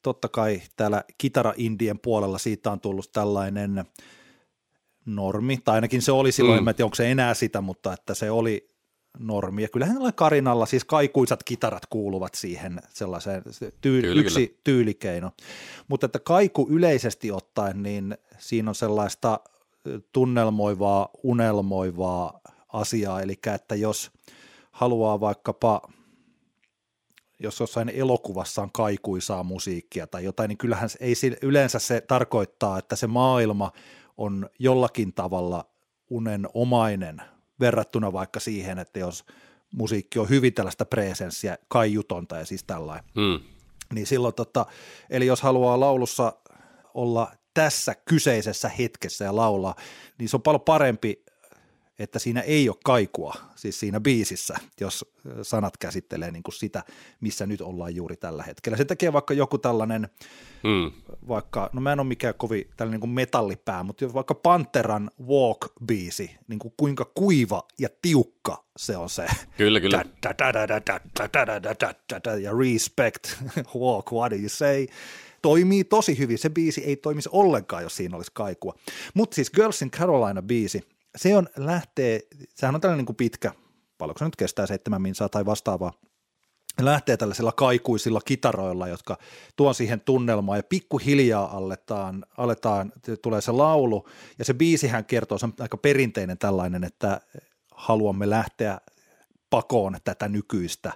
[0.03, 3.85] totta kai täällä kitara-indien puolella siitä on tullut tällainen
[5.07, 6.69] normi, tai ainakin se oli silloin, mm.
[6.69, 8.71] en tiedä onko se enää sitä, mutta että se oli
[9.19, 9.63] normi.
[9.63, 13.43] Ja kyllähän Karinalla siis kaikuisat kitarat kuuluvat siihen sellaiseen
[13.81, 14.61] tyy- kyllä, yksi kyllä.
[14.65, 15.31] tyylikeino.
[15.89, 19.41] Mutta että kaiku yleisesti ottaen, niin siinä on sellaista
[20.13, 22.41] tunnelmoivaa, unelmoivaa
[22.73, 24.11] asiaa, eli että jos
[24.71, 25.83] haluaa vaikkapa
[27.43, 32.97] jos jossain elokuvassa on kaikuisaa musiikkia tai jotain, niin kyllähän ei yleensä se tarkoittaa, että
[32.97, 33.73] se maailma
[34.21, 35.65] on jollakin tavalla
[36.11, 37.23] unenomainen
[37.61, 39.25] verrattuna vaikka siihen, että jos
[39.75, 43.05] musiikki on hyvin tällaista presenssiä, kaiutonta ja siis tällainen.
[43.15, 43.41] Mm.
[43.95, 44.67] Niin silloin, tota,
[45.11, 46.33] eli jos haluaa laulussa
[46.95, 49.75] olla tässä kyseisessä hetkessä ja laulaa,
[50.19, 51.25] niin se on paljon parempi
[52.01, 55.05] että siinä ei ole kaikua, siis siinä biisissä, jos
[55.43, 56.85] sanat käsittelee niin kuin sitä,
[57.21, 58.77] missä nyt ollaan juuri tällä hetkellä.
[58.77, 60.09] Sen takia vaikka joku tällainen,
[60.63, 60.93] mm.
[61.29, 66.31] vaikka, no mä en ole mikään kovin tällainen niin kuin metallipää, mutta vaikka Panteran Walk-biisi,
[66.49, 69.27] niin kuin kuinka kuiva ja tiukka se on se.
[69.57, 70.05] Kyllä, kyllä.
[72.43, 73.29] Ja respect,
[73.75, 74.87] walk, what do you say?
[75.43, 76.39] Toimii tosi hyvin.
[76.39, 78.75] Se biisi ei toimisi ollenkaan, jos siinä olisi kaikua.
[79.15, 80.83] Mutta siis Girls in Carolina biisi,
[81.17, 82.21] se on lähtee,
[82.55, 83.53] sehän on tällainen niin kuin pitkä,
[83.99, 85.93] paljonko se nyt kestää seitsemän minsaa tai vastaavaa,
[86.81, 89.19] lähtee tällaisilla kaikuisilla kitaroilla, jotka
[89.57, 92.93] tuon siihen tunnelmaan ja pikkuhiljaa aletaan, aletaan,
[93.23, 94.09] tulee se laulu
[94.39, 97.21] ja se biisihän kertoo, se on aika perinteinen tällainen, että
[97.75, 98.81] haluamme lähteä
[99.51, 100.93] pakoon tätä nykyistä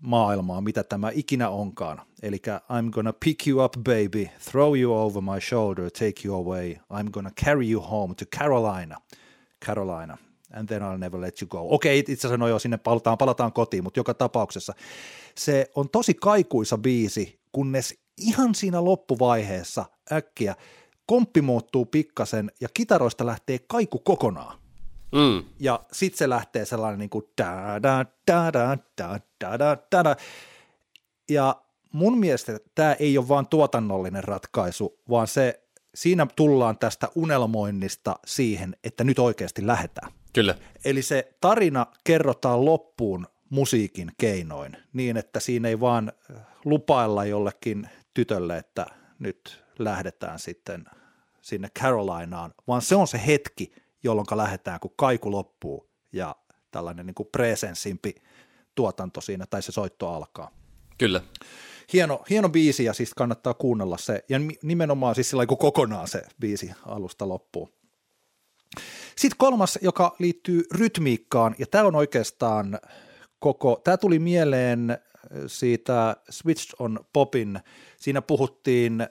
[0.00, 2.02] maailmaa, mitä tämä ikinä onkaan.
[2.22, 6.74] Eli I'm gonna pick you up baby, throw you over my shoulder, take you away,
[6.92, 9.00] I'm gonna carry you home to Carolina–
[9.64, 10.18] Carolina,
[10.52, 11.74] and then I'll never let you go.
[11.74, 14.74] Okei, itse asiassa no joo, sinne palataan, palataan kotiin, mutta joka tapauksessa
[15.34, 20.54] se on tosi kaikuisa biisi, kunnes ihan siinä loppuvaiheessa äkkiä
[21.06, 24.58] komppi muuttuu pikkasen ja kitaroista lähtee kaiku kokonaan.
[25.12, 25.44] Mm.
[25.60, 30.04] Ja sitten se lähtee sellainen niin kuin da da da da da da da da
[30.04, 30.16] da.
[31.30, 35.65] Ja mun mielestä tämä ei ole vain tuotannollinen ratkaisu, vaan se
[35.96, 40.12] siinä tullaan tästä unelmoinnista siihen, että nyt oikeasti lähdetään.
[40.32, 40.54] Kyllä.
[40.84, 46.12] Eli se tarina kerrotaan loppuun musiikin keinoin, niin että siinä ei vaan
[46.64, 48.86] lupailla jollekin tytölle, että
[49.18, 50.84] nyt lähdetään sitten
[51.40, 53.72] sinne Carolinaan, vaan se on se hetki,
[54.02, 56.36] jolloin lähdetään, kun kaiku loppuu ja
[56.70, 58.14] tällainen niin kuin presensimpi
[58.74, 60.50] tuotanto siinä, tai se soitto alkaa.
[60.98, 61.20] Kyllä
[61.92, 66.70] hieno, hieno biisi ja siis kannattaa kuunnella se, ja nimenomaan siis sillä kokonaan se biisi
[66.86, 67.68] alusta loppuun.
[69.16, 72.78] Sitten kolmas, joka liittyy rytmiikkaan, ja tämä on oikeastaan
[73.38, 74.98] koko, tämä tuli mieleen
[75.46, 77.60] siitä Switched on Popin,
[77.96, 79.06] siinä puhuttiin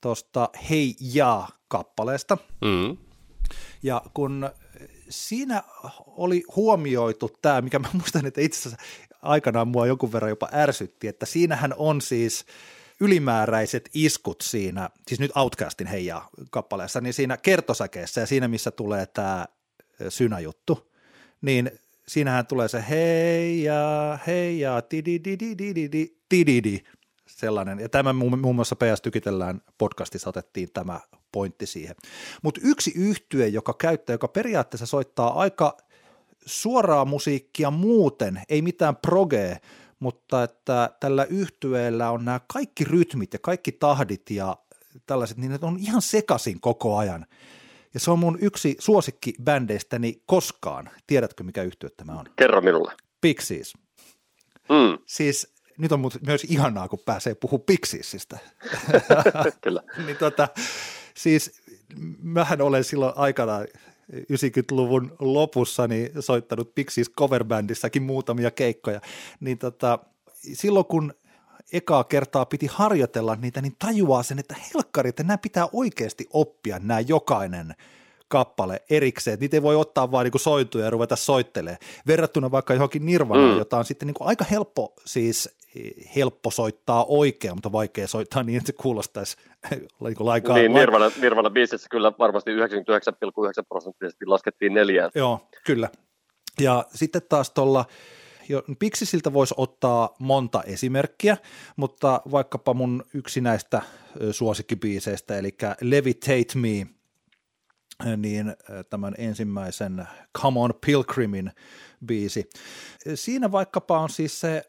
[0.00, 2.96] tuosta Hei ja kappaleesta, mm.
[3.82, 4.50] ja kun
[5.08, 5.62] siinä
[6.06, 8.84] oli huomioitu tämä, mikä mä muistan, että itse asiassa
[9.22, 12.44] aikanaan mua jonkun verran jopa ärsytti, että siinähän on siis
[13.00, 19.06] ylimääräiset iskut siinä, siis nyt Outcastin heija kappaleessa, niin siinä kertosäkeessä ja siinä, missä tulee
[19.06, 19.46] tämä
[20.08, 20.92] synäjuttu,
[21.40, 21.70] niin
[22.08, 26.80] siinähän tulee se heija, heija, tidididididi, tididi,
[27.26, 27.78] sellainen.
[27.78, 31.00] Ja tämä muun muassa PS Tykitellään podcastissa otettiin tämä
[31.32, 31.96] pointti siihen.
[32.42, 35.76] Mutta yksi yhtye, joka käyttää, joka periaatteessa soittaa aika–
[36.46, 39.58] suoraa musiikkia muuten, ei mitään progee,
[39.98, 44.56] mutta että tällä yhtyeellä on nämä kaikki rytmit ja kaikki tahdit ja
[45.06, 47.26] tällaiset, niin ne on ihan sekasin koko ajan.
[47.94, 50.90] Ja se on mun yksi suosikki bändeistäni koskaan.
[51.06, 52.26] Tiedätkö, mikä yhtye tämä on?
[52.36, 52.92] Kerro minulle.
[53.20, 53.74] Pixies.
[54.68, 54.98] Mm.
[55.06, 58.38] Siis nyt on myös ihanaa, kun pääsee puhumaan Pixiesistä.
[59.64, 59.82] Kyllä.
[60.06, 60.48] niin tota,
[61.16, 61.62] siis
[62.22, 63.66] mähän olen silloin aikanaan
[64.12, 69.00] 90-luvun lopussa niin soittanut Pixies coverbandissakin muutamia keikkoja,
[69.40, 69.98] niin tota,
[70.52, 71.14] silloin kun
[71.72, 76.78] ekaa kertaa piti harjoitella niitä, niin tajuaa sen, että helkkari, että nämä pitää oikeasti oppia
[76.78, 77.74] nämä jokainen
[78.28, 83.06] kappale erikseen, niitä ei voi ottaa vaan niin sointuja ja ruveta soittelemaan, verrattuna vaikka johonkin
[83.06, 83.58] Nirvanaan, mm.
[83.58, 85.56] jota on sitten niin kuin aika helppo siis
[86.16, 89.36] helppo soittaa oikein, mutta vaikea soittaa niin, että se kuulostaisi
[90.04, 90.56] niin kuin laikaa.
[90.56, 92.56] Niin, Nirvana, Nirvana biisissä kyllä varmasti 99,9
[93.68, 95.10] prosenttisesti laskettiin neljään.
[95.14, 95.88] Joo, kyllä.
[96.60, 97.84] Ja sitten taas tuolla
[98.78, 101.36] Pixisiltä voisi ottaa monta esimerkkiä,
[101.76, 103.82] mutta vaikkapa mun yksi näistä
[104.30, 106.86] suosikkibiiseistä, eli Levitate Me,
[108.16, 108.56] niin
[108.90, 110.06] tämän ensimmäisen
[110.38, 111.52] Come on Pilgrimin
[112.06, 112.50] biisi.
[113.14, 114.64] Siinä vaikkapa on siis se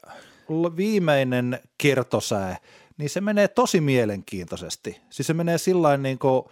[0.78, 2.58] viimeinen kertosää,
[2.98, 5.02] niin se menee tosi mielenkiintoisesti.
[5.10, 6.44] Siis se menee sillä niin kuin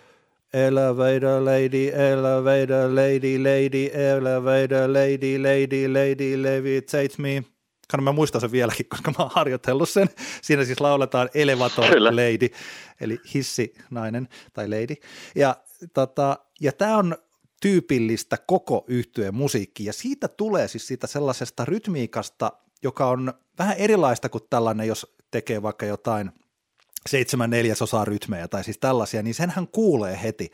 [0.54, 7.44] Elevator lady, elevator lady, lady, elevator lady, lady, lady, levitate me.
[7.88, 10.10] Kann mä muistan sen vieläkin, koska mä oon harjoitellut sen.
[10.42, 12.12] Siinä siis lauletaan elevator Kyllä.
[12.12, 12.50] lady,
[13.02, 14.96] eli hissi nainen tai lady.
[15.36, 15.56] Ja,
[15.94, 17.18] tota, ja tämä on
[17.62, 22.52] tyypillistä koko yhtyeen musiikki, ja siitä tulee siis siitä sellaisesta rytmiikasta,
[22.84, 26.32] joka on vähän erilaista kuin tällainen, jos tekee vaikka jotain
[27.10, 30.52] seitsemän neljäsosaa rytmejä tai siis tällaisia, niin senhän kuulee heti.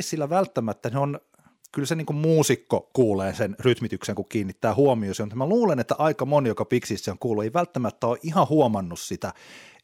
[0.00, 1.20] sillä välttämättä ne on,
[1.72, 5.14] kyllä se niin kuin muusikko kuulee sen rytmityksen, kun kiinnittää huomioon.
[5.18, 9.00] Mutta mä luulen, että aika moni, joka Pixissä on kuullut, ei välttämättä ole ihan huomannut
[9.00, 9.32] sitä,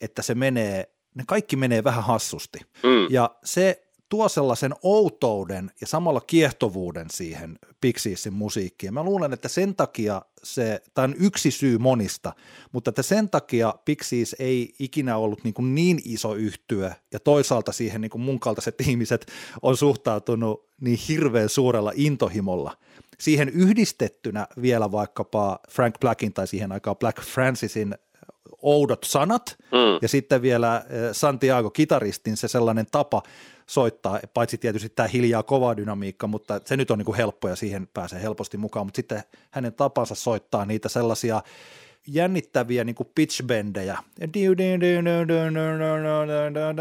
[0.01, 2.59] että se menee, ne kaikki menee vähän hassusti.
[2.59, 3.07] Mm.
[3.11, 8.95] Ja se tuo sellaisen outouden ja samalla kiehtovuuden siihen Pixiesin musiikkiin.
[8.95, 12.33] Mä luulen, että sen takia se, tämä on yksi syy monista,
[12.73, 17.73] mutta että sen takia Pixies ei ikinä ollut niin, kuin niin iso yhtyö ja toisaalta
[17.73, 19.27] siihen niin kuin mun kaltaiset ihmiset
[19.63, 22.77] on suhtautunut niin hirveän suurella intohimolla.
[23.19, 27.95] Siihen yhdistettynä vielä vaikkapa Frank Blackin tai siihen aikaan Black Francisin
[28.63, 29.99] oudot sanat mm.
[30.03, 33.23] ja sitten vielä eh, Santiago kitaristin se sellainen tapa
[33.69, 37.57] soittaa, paitsi tietysti tämä hiljaa kova dynamiikka, mutta se nyt on niin kuin helppo ja
[37.57, 41.43] siihen pääsee helposti mukaan, mutta sitten hänen tapansa soittaa niitä sellaisia
[42.07, 43.99] jännittäviä niin kuin pitchbendejä,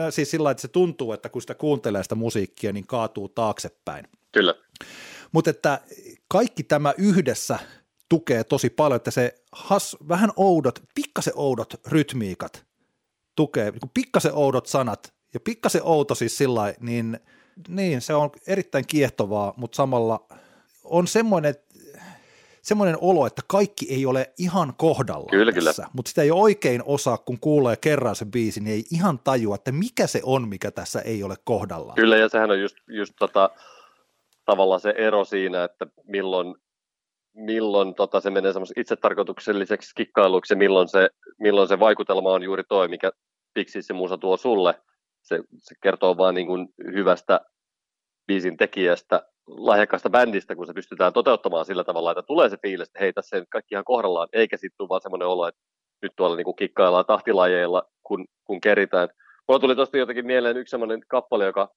[0.09, 4.07] siis sillä että se tuntuu, että kun sitä kuuntelee sitä musiikkia, niin kaatuu taaksepäin.
[4.31, 4.53] Kyllä.
[5.31, 5.81] Mutta että
[6.27, 7.59] kaikki tämä yhdessä
[8.09, 12.65] tukee tosi paljon, että se has, vähän oudot, pikkasen oudot rytmiikat
[13.35, 17.19] tukee, niin pikkasen oudot sanat ja pikkasen outo siis sillä niin,
[17.67, 20.27] niin se on erittäin kiehtovaa, mutta samalla
[20.83, 21.55] on semmoinen,
[22.61, 25.89] semmoinen olo, että kaikki ei ole ihan kohdalla kyllä, tässä, kyllä.
[25.93, 29.71] mutta sitä ei oikein osaa, kun kuulee kerran se biisi, niin ei ihan tajua, että
[29.71, 31.93] mikä se on, mikä tässä ei ole kohdalla.
[31.95, 33.49] Kyllä, ja sehän on just, just tota,
[34.45, 36.55] tavallaan se ero siinä, että milloin
[37.37, 41.09] milloin tota, se menee itsetarkoitukselliseksi kikkailuksi ja milloin se,
[41.39, 43.11] milloin se vaikutelma on juuri toi, mikä
[43.53, 44.73] Pixies se musa tuo sulle.
[45.27, 47.41] Se, se kertoo vain niin kuin hyvästä
[48.27, 52.99] biisin tekijästä, lahjakkaasta bändistä, kun se pystytään toteuttamaan sillä tavalla, että tulee se fiilis, että
[52.99, 55.61] hei, tässä kaikki ihan kohdallaan, eikä sitten tule vaan semmoinen olo, että
[56.01, 59.09] nyt tuolla niin kuin kikkaillaan tahtilajeilla, kun, kun keritään.
[59.47, 61.69] Mulla tuli tuosta jotenkin mieleen yksi semmoinen kappale, joka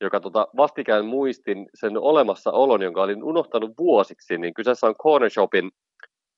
[0.00, 5.70] joka tota, vastikään muistin sen olemassaolon, jonka olin unohtanut vuosiksi, niin kyseessä on Corner Shopin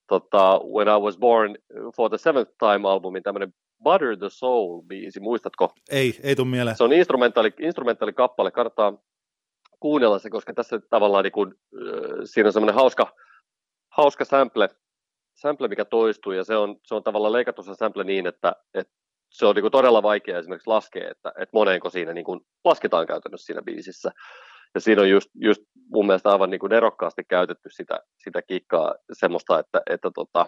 [0.07, 1.55] tota, When I Was Born
[1.95, 3.53] for the Seventh Time-albumin tämmöinen
[3.83, 5.73] Butter the Soul-biisi, muistatko?
[5.89, 6.77] Ei, ei tule mieleen.
[6.77, 8.97] Se on instrumentaali, instrumentaali kappale, kannattaa
[9.79, 13.13] kuunnella se, koska tässä tavallaan niin kun, äh, siinä on semmoinen hauska,
[13.89, 14.69] hauska sample,
[15.33, 18.93] sample, mikä toistuu, ja se on, se on tavallaan leikattu se sample niin, että, että
[19.29, 23.07] se on niin kuin todella vaikea esimerkiksi laskea, että, että moneenko siinä niin kuin lasketaan
[23.07, 24.11] käytännössä siinä biisissä.
[24.75, 28.95] Ja siinä on just, just mun mielestä aivan niin kuin nerokkaasti käytetty sitä, sitä kikkaa
[29.13, 30.45] semmoista, että, että tota,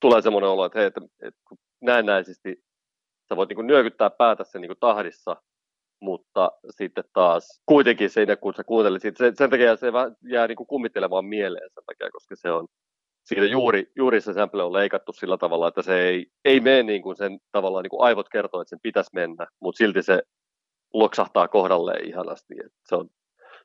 [0.00, 1.40] tulee semmoinen olo, että, hei, että, että
[1.80, 2.56] näennäisesti
[3.30, 5.36] sä voit niin nyökyttää päätä sen niin tahdissa,
[6.00, 9.86] mutta sitten taas kuitenkin siinä, kun sä kuuntelit, sen, sen takia se
[10.22, 12.66] jää niin kummittelemaan mieleen sen takia, koska se on,
[13.24, 17.02] siitä juuri, juuri se sample on leikattu sillä tavalla, että se ei, ei mene niin
[17.02, 20.22] kuin sen tavallaan niin kuin aivot kertoo, että sen pitäisi mennä, mutta silti se
[20.94, 22.54] loksahtaa kohdalleen ihanasti.
[22.64, 23.08] Et se on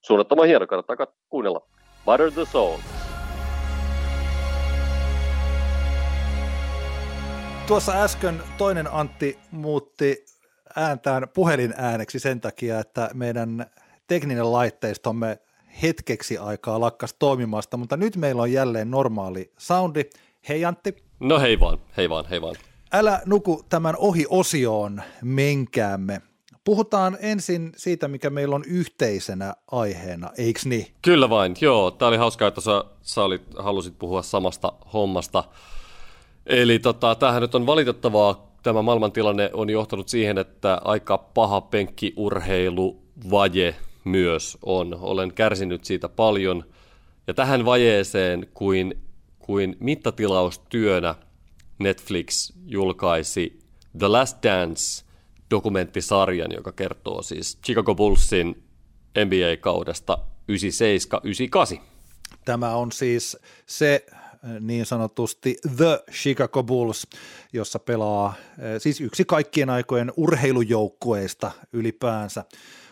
[0.01, 1.67] suunnattoman hieno, kannattaa kuunnella.
[2.05, 2.94] Butter the Soul.
[7.67, 10.25] Tuossa äsken toinen Antti muutti
[10.75, 13.65] ääntään puhelinääneksi sen takia, että meidän
[14.07, 15.39] tekninen laitteistomme
[15.81, 20.05] hetkeksi aikaa lakkas toimimasta, mutta nyt meillä on jälleen normaali soundi.
[20.49, 20.95] Hei Antti.
[21.19, 22.55] No hei vaan, hei vaan, hei vaan.
[22.93, 26.21] Älä nuku tämän ohi osioon, menkäämme.
[26.63, 30.87] Puhutaan ensin siitä, mikä meillä on yhteisenä aiheena, eikö niin?
[31.01, 31.91] Kyllä vain, joo.
[31.91, 35.43] Tämä oli hauskaa, että sä, sä olit, halusit puhua samasta hommasta.
[36.45, 43.75] Eli tota, tämähän nyt on valitettavaa tämä maailmantilanne on johtanut siihen, että aika paha penkkiurheiluvaje
[44.03, 44.97] myös on.
[44.99, 46.63] Olen kärsinyt siitä paljon.
[47.27, 49.01] Ja tähän vajeeseen kuin,
[49.39, 51.15] kuin mittatilaustyönä
[51.79, 53.59] Netflix julkaisi
[53.97, 55.05] The Last Dance
[55.51, 58.63] dokumenttisarjan, joka kertoo siis Chicago Bullsin
[59.25, 60.17] NBA-kaudesta
[61.77, 61.81] 97-98.
[62.45, 64.05] Tämä on siis se
[64.59, 67.07] niin sanotusti The Chicago Bulls,
[67.53, 68.33] jossa pelaa
[68.77, 72.43] siis yksi kaikkien aikojen urheilujoukkueista ylipäänsä.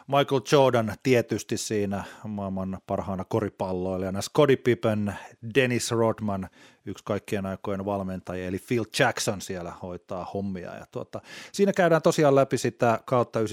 [0.08, 5.14] Michael Jordan tietysti siinä maailman parhaana koripalloilijana, Scottie Pippen,
[5.56, 6.50] Dennis Rodman,
[6.86, 10.76] yksi kaikkien aikojen valmentaja, eli Phil Jackson siellä hoitaa hommia.
[10.76, 13.44] Ja tuota, siinä käydään tosiaan läpi sitä kautta 97-98,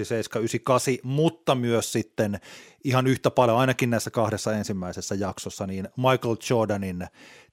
[1.02, 2.40] mutta myös sitten
[2.84, 7.06] ihan yhtä paljon, ainakin näissä kahdessa ensimmäisessä jaksossa, niin Michael Jordanin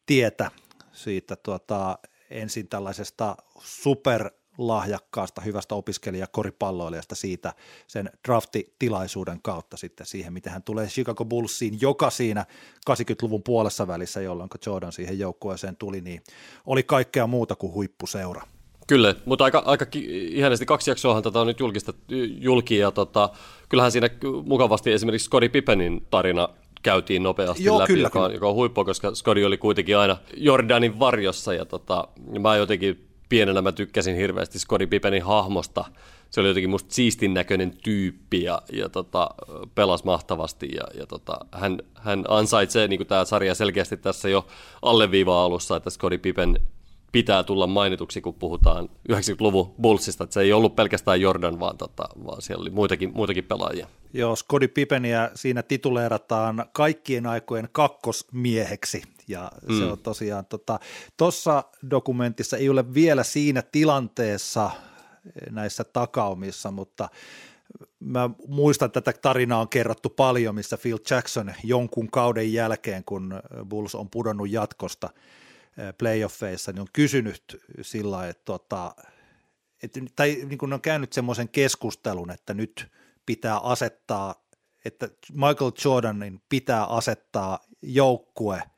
[0.08, 0.51] tietä
[0.91, 1.99] siitä tuota,
[2.30, 7.53] ensin tällaisesta super lahjakkaasta, hyvästä opiskelijakoripalloilijasta siitä
[7.88, 12.45] sen draftitilaisuuden kautta sitten siihen, miten hän tulee Chicago Bullsiin, joka siinä
[12.89, 16.22] 80-luvun puolessa välissä, jolloin Jordan siihen joukkueeseen tuli, niin
[16.66, 18.41] oli kaikkea muuta kuin huippuseura.
[18.88, 21.93] Kyllä, mutta aika, aika ihanasti kaksi jaksoahan tätä on nyt julkista
[22.39, 23.30] julki, ja tota,
[23.70, 24.10] kyllähän siinä
[24.45, 26.49] mukavasti esimerkiksi Scottie Pippenin tarina
[26.88, 30.17] käytiin nopeasti Joo, läpi, kyllä, joka, on, joka on huippu, koska Scottie oli kuitenkin aina
[30.38, 32.07] Jordanin varjossa, ja tota,
[32.39, 35.85] mä jotenkin pienenä mä tykkäsin hirveästi Scottie Pippenin hahmosta.
[36.29, 39.29] Se oli jotenkin musta siistin näköinen tyyppi ja, ja tota,
[39.75, 40.69] pelasi mahtavasti.
[40.75, 44.47] Ja, ja tota, hän, hän ansaitsee, niin kuin tämä sarja selkeästi tässä jo
[44.81, 46.59] alleviivaa alussa, että Scottie Pippen
[47.12, 52.10] pitää tulla mainituksi, kun puhutaan 90-luvun Bullsista, että se ei ollut pelkästään Jordan, vaan, tota,
[52.26, 53.88] vaan siellä oli muitakin, muitakin pelaajia.
[54.14, 59.78] Joo, Scottie Pippeniä siinä tituleerataan kaikkien aikojen kakkosmieheksi, ja mm.
[59.78, 60.45] se on tosiaan,
[61.18, 64.72] tuossa tota, dokumentissa ei ole vielä siinä tilanteessa
[65.26, 67.10] eh, näissä takaumissa, mutta
[67.99, 73.39] mä muistan, että tätä tarinaa on kerrottu paljon, missä Phil Jackson jonkun kauden jälkeen, kun
[73.70, 75.10] Bulls on pudonnut jatkosta
[75.97, 77.43] playoffeissa, niin on kysynyt
[77.82, 78.95] sillä että, tota,
[79.84, 82.88] että tai niin kuin on käynyt semmoisen keskustelun, että nyt
[83.25, 84.47] pitää asettaa,
[84.86, 88.61] että Michael Jordanin pitää asettaa joukkue–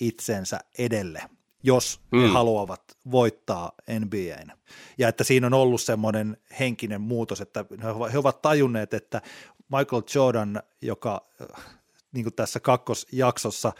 [0.00, 1.22] itsensä edelle,
[1.62, 2.20] jos mm.
[2.20, 4.58] he haluavat voittaa NBAn.
[4.98, 7.64] Ja että siinä on ollut semmoinen henkinen muutos, että
[8.12, 9.22] he ovat tajunneet, että
[9.68, 11.64] Michael Jordan, joka äh,
[12.12, 13.72] niin kuin tässä kakkosjaksossa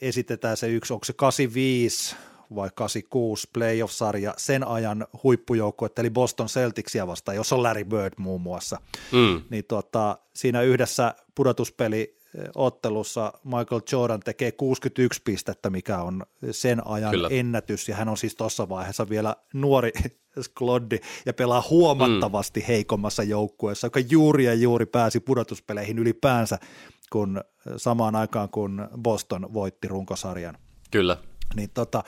[0.00, 2.16] esitetään se yksi, onko se 85
[2.54, 8.40] vai 86 playoff-sarja, sen ajan huippujoukkue, eli Boston Celticsia vastaan, jos on Larry Bird muun
[8.40, 8.80] muassa,
[9.12, 9.42] mm.
[9.50, 12.20] niin tuota, siinä yhdessä pudotuspeli
[12.54, 17.28] ottelussa Michael Jordan tekee 61 pistettä, mikä on sen ajan Kyllä.
[17.30, 19.92] ennätys, ja hän on siis tuossa vaiheessa vielä nuori
[20.42, 22.66] skloddi ja pelaa huomattavasti mm.
[22.66, 26.58] heikommassa joukkueessa, joka juuri ja juuri pääsi pudotuspeleihin ylipäänsä,
[27.10, 27.40] kun
[27.76, 30.58] samaan aikaan kun Boston voitti runkosarjan.
[30.90, 31.16] Kyllä.
[31.56, 32.04] Niin, tota,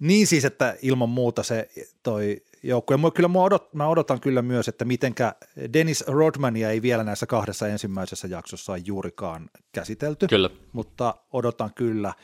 [0.00, 1.68] niin siis, että ilman muuta se
[2.02, 2.98] toi joukkue.
[3.14, 5.34] Kyllä mä, odot, mä odotan kyllä myös, että mitenkä
[5.72, 10.50] Dennis Rodmania ei vielä näissä kahdessa ensimmäisessä jaksossa juurikaan käsitelty, kyllä.
[10.72, 12.14] mutta odotan kyllä.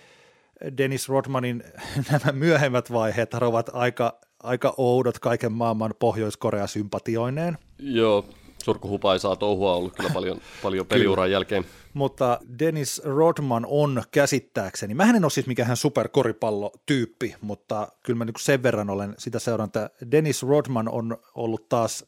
[0.78, 1.64] Dennis Rodmanin
[2.10, 7.58] nämä myöhemmät vaiheet ovat aika, aika oudot kaiken maailman Pohjois-Korea-sympatioineen.
[7.78, 8.24] Joo,
[8.64, 11.64] surkuhupaisaa touhua ollut kyllä paljon, paljon peliuran jälkeen.
[11.94, 18.34] Mutta Dennis Rodman on käsittääkseni, mä en ole siis mikään superkoripallotyyppi, mutta kyllä mä niin
[18.38, 19.90] sen verran olen sitä seuranta.
[20.10, 22.04] Dennis Rodman on ollut taas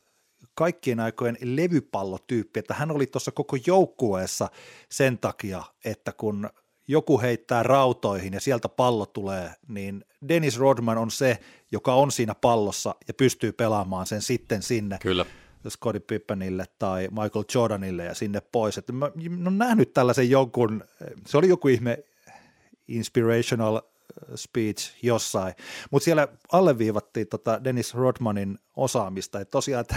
[0.55, 4.49] kaikkien aikojen levypallotyyppi, että hän oli tuossa koko joukkueessa
[4.89, 6.51] sen takia, että kun
[6.89, 11.39] joku heittää rautoihin ja sieltä pallo tulee, niin Dennis Rodman on se,
[11.73, 14.99] joka on siinä pallossa ja pystyy pelaamaan sen sitten sinne.
[15.03, 15.27] Kyllä.
[15.69, 18.79] Scottie Pippenille tai Michael Jordanille ja sinne pois.
[18.79, 20.85] Että mä, mä olen nähnyt tällaisen jonkun,
[21.27, 22.05] se oli joku ihme
[22.89, 23.83] inspirational äh,
[24.35, 25.55] speech jossain,
[25.91, 29.97] mutta siellä alleviivattiin tota Dennis Rodmanin osaamista, että tosiaan, että,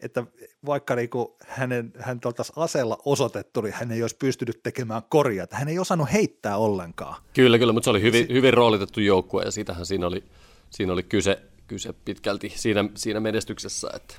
[0.00, 0.26] että
[0.66, 5.56] vaikka niinku hänen, hän oltaisiin aseella osoitettu, niin hän ei olisi pystynyt tekemään korjaa, että
[5.56, 7.22] hän ei osannut heittää ollenkaan.
[7.34, 10.24] Kyllä, kyllä, mutta se oli hyvin, hyvin roolitettu joukkue ja siitähän siinä oli,
[10.70, 14.14] siinä oli kyse, kyse pitkälti siinä, siinä menestyksessä, että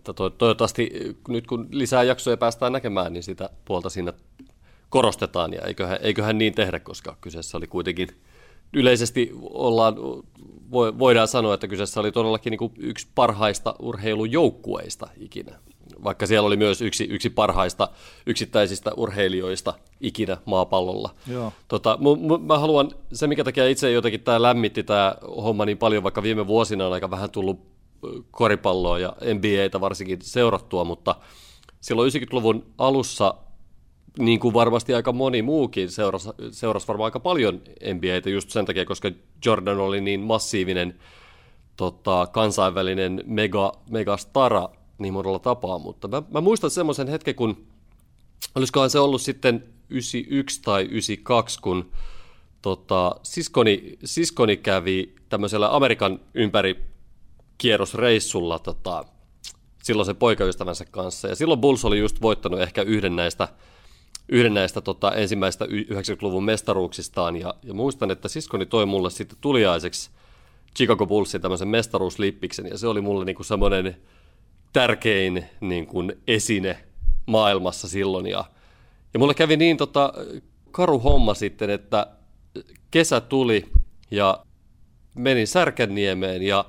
[0.00, 0.90] että to, toivottavasti
[1.28, 4.12] nyt kun lisää jaksoja päästään näkemään, niin sitä puolta siinä
[4.88, 8.08] korostetaan ja eiköhän, eiköhän niin tehdä, koska kyseessä oli kuitenkin
[8.72, 9.96] yleisesti ollaan,
[10.72, 15.58] voidaan sanoa, että kyseessä oli todellakin niin yksi parhaista urheilujoukkueista ikinä.
[16.04, 17.88] Vaikka siellä oli myös yksi, yksi parhaista
[18.26, 21.14] yksittäisistä urheilijoista ikinä maapallolla.
[21.26, 21.52] Joo.
[21.68, 26.02] Tota, m- mä haluan, se mikä takia itse jotenkin tämä lämmitti tämä homma niin paljon,
[26.02, 27.79] vaikka viime vuosina on aika vähän tullut
[28.30, 31.16] koripalloa ja NBAtä varsinkin seurattua, mutta
[31.80, 33.34] silloin 90-luvun alussa,
[34.18, 37.60] niin kuin varmasti aika moni muukin, seurasi, seurasi varmaan aika paljon
[37.94, 39.10] NBAtä just sen takia, koska
[39.46, 40.98] Jordan oli niin massiivinen
[41.76, 47.66] tota, kansainvälinen mega, megastara niin monella tapaa, mutta mä, mä muistan semmoisen hetken, kun
[48.54, 51.90] olisikohan se ollut sitten 91 tai 92, kun
[52.62, 56.84] tota, siskoni, siskoni kävi tämmöisellä Amerikan ympäri
[57.60, 59.04] kierrosreissulla tota,
[59.82, 61.28] silloin sen poikaystävänsä kanssa.
[61.28, 63.48] Ja silloin Bulls oli just voittanut ehkä yhden näistä,
[64.28, 67.36] yhden näistä tota, ensimmäistä 90-luvun mestaruuksistaan.
[67.36, 70.10] Ja, ja muistan, että siskoni toi mulle sitten tuliaiseksi
[70.76, 72.66] Chicago Bullsin tämmöisen mestaruuslippiksen.
[72.66, 73.96] Ja se oli mulle niinku semmoinen
[74.72, 76.84] tärkein niinku esine
[77.26, 78.26] maailmassa silloin.
[78.26, 78.44] Ja,
[79.14, 80.12] ja mulle kävi niin tota,
[80.70, 82.06] karu homma sitten, että
[82.90, 83.68] kesä tuli
[84.10, 84.44] ja
[85.14, 86.64] menin Särkänniemeen ja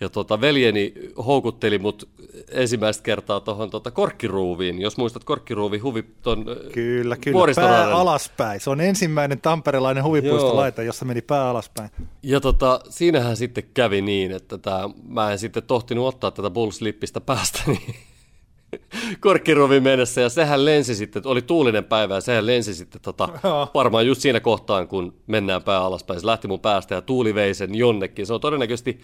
[0.00, 0.94] ja tota, veljeni
[1.26, 2.08] houkutteli mut
[2.50, 4.80] ensimmäistä kertaa tuohon tota, korkkiruuviin.
[4.80, 7.54] Jos muistat korkkiruuvi huvi ton Kyllä, kyllä.
[7.54, 8.60] Pää alaspäin.
[8.60, 11.90] Se on ensimmäinen tamperelainen huvipuistolaite, jossa meni pää alaspäin.
[12.22, 17.20] Ja tota, siinähän sitten kävi niin, että tää, mä en sitten tohtinut ottaa tätä Bulls-lippistä
[17.20, 17.80] päästäni
[19.20, 23.28] korkkiruuviin mennessä, ja sehän lensi sitten, oli tuulinen päivä, ja sehän lensi sitten tota,
[23.74, 26.20] varmaan just siinä kohtaan, kun mennään pää alaspäin.
[26.20, 28.26] Se lähti mun päästä, ja tuuli vei sen jonnekin.
[28.26, 29.00] Se on todennäköisesti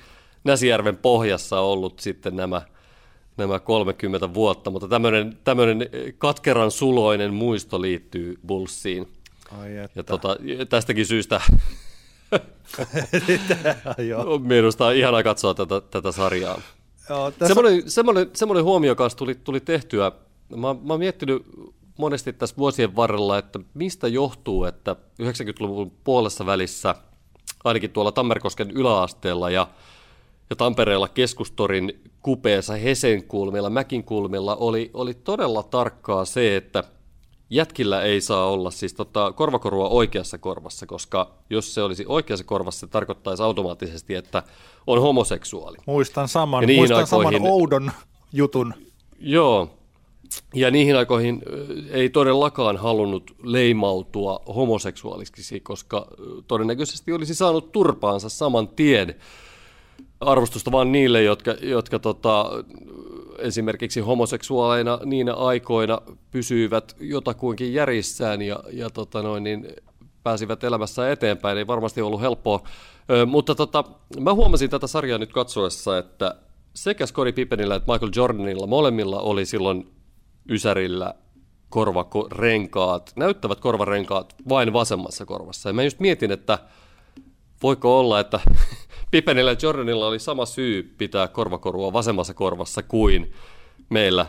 [0.46, 2.62] Näsijärven pohjassa ollut sitten nämä,
[3.36, 5.88] nämä 30 vuotta, mutta tämmöinen, tämmöinen
[6.18, 9.08] katkeran suloinen muisto liittyy Bullsiin.
[9.60, 10.36] Ai ja tota,
[10.68, 11.40] tästäkin syystä
[14.40, 16.60] minusta on ihanaa katsoa tätä, tätä sarjaa.
[17.08, 17.54] Joo, tässä...
[17.54, 20.12] semmoinen, semmoinen, semmoinen huomio kanssa tuli, tuli tehtyä.
[20.48, 21.42] Mä, mä oon miettinyt
[21.96, 26.94] monesti tässä vuosien varrella, että mistä johtuu, että 90-luvun puolessa välissä,
[27.64, 29.68] ainakin tuolla Tammerkosken yläasteella ja
[30.50, 36.84] ja Tampereella keskustorin kupeessa Hesen kulmilla, Mäkin kulmilla oli, oli todella tarkkaa se, että
[37.50, 42.80] jätkillä ei saa olla siis tota, korvakorua oikeassa korvassa, koska jos se olisi oikeassa korvassa,
[42.80, 44.42] se tarkoittaisi automaattisesti, että
[44.86, 45.76] on homoseksuaali.
[45.86, 47.92] Muistan saman, muistan aikoihin, saman oudon
[48.32, 48.74] jutun.
[49.18, 49.70] Joo,
[50.54, 51.42] ja niihin aikoihin
[51.90, 56.06] ei todellakaan halunnut leimautua homoseksuaaliksi, koska
[56.46, 59.14] todennäköisesti olisi saanut turpaansa saman tien
[60.20, 62.50] arvostusta vaan niille, jotka, jotka tota,
[63.38, 65.98] esimerkiksi homoseksuaaleina niinä aikoina
[66.30, 69.68] pysyivät jotakuinkin järjissään ja, ja tota noin, niin
[70.22, 71.58] pääsivät elämässä eteenpäin.
[71.58, 72.62] Ei varmasti ollut helppoa.
[73.10, 73.84] Ö, mutta tota,
[74.20, 76.34] mä huomasin tätä sarjaa nyt katsoessa, että
[76.74, 79.92] sekä Scottie Pippenillä että Michael Jordanilla molemmilla oli silloin
[80.50, 81.14] Ysärillä
[81.68, 85.68] korvarenkaat, näyttävät korvarenkaat vain vasemmassa korvassa.
[85.68, 86.58] Ja mä just mietin, että
[87.62, 88.40] voiko olla, että
[89.10, 93.32] Pippenillä ja Jordanilla oli sama syy pitää korvakorua vasemmassa korvassa kuin
[93.88, 94.26] meillä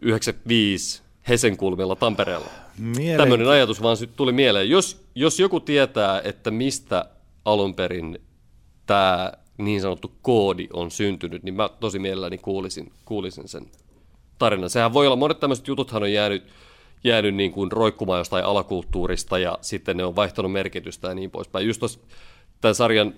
[0.00, 2.46] 95 Hesenkulmilla Tampereella.
[3.16, 4.70] Tämmöinen ajatus vaan tuli mieleen.
[4.70, 7.04] Jos, jos joku tietää, että mistä
[7.44, 8.18] alun perin
[8.86, 13.66] tämä niin sanottu koodi on syntynyt, niin mä tosi mielelläni kuulisin, kuulisin sen
[14.38, 14.70] tarinan.
[14.70, 16.44] Sehän voi olla, monet tämmöiset jututhan on jäänyt,
[17.04, 21.66] jäänyt niin kuin roikkumaan jostain alakulttuurista ja sitten ne on vaihtanut merkitystä ja niin poispäin.
[21.66, 22.00] Just tuossa
[22.60, 23.14] tämän sarjan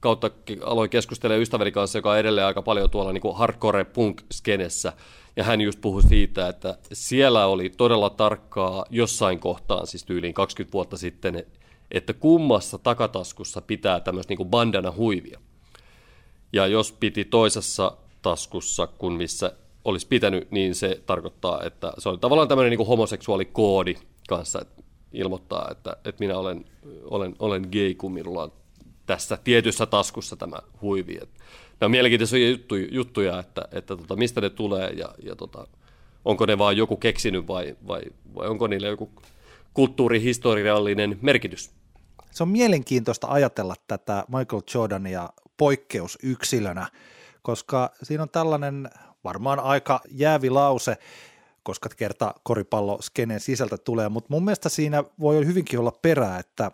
[0.00, 0.30] kautta
[0.64, 4.92] aloin keskustella ystäväni kanssa, joka on edelleen aika paljon tuolla niin kuin hardcore punk-skenessä,
[5.36, 10.72] ja hän just puhui siitä, että siellä oli todella tarkkaa jossain kohtaan, siis tyyliin 20
[10.72, 11.46] vuotta sitten,
[11.90, 15.40] että kummassa takataskussa pitää tämmöistä niin kuin bandana huivia.
[16.52, 19.52] Ja jos piti toisessa taskussa, kun missä
[19.84, 23.94] olisi pitänyt, niin se tarkoittaa, että se on tavallaan tämmöinen niin kuin homoseksuaalikoodi
[24.28, 24.82] kanssa, että
[25.12, 26.64] ilmoittaa, että, että minä olen,
[27.04, 28.52] olen, olen gay, kun minulla on
[29.06, 31.14] tässä tietyssä taskussa tämä huivi.
[31.14, 31.28] Nämä
[31.82, 35.66] on mielenkiintoisia juttuja, juttuja että, että tota, mistä ne tulee ja, ja tota,
[36.24, 38.02] onko ne vain joku keksinyt vai, vai,
[38.34, 39.10] vai onko niillä joku
[39.74, 41.70] kulttuurihistoriallinen merkitys.
[42.30, 46.86] Se on mielenkiintoista ajatella tätä Michael Jordania poikkeusyksilönä,
[47.42, 48.90] koska siinä on tällainen
[49.24, 50.96] varmaan aika jäävi lause,
[51.62, 56.70] koska kerta koripallo skeneen sisältä tulee, mutta mun mielestä siinä voi hyvinkin olla perää, että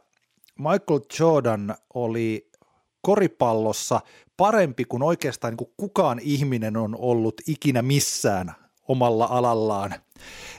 [0.61, 2.51] Michael Jordan oli
[3.03, 4.01] koripallossa
[4.37, 8.55] parempi kuin oikeastaan niin kuin kukaan ihminen on ollut ikinä missään
[8.89, 9.95] omalla alallaan.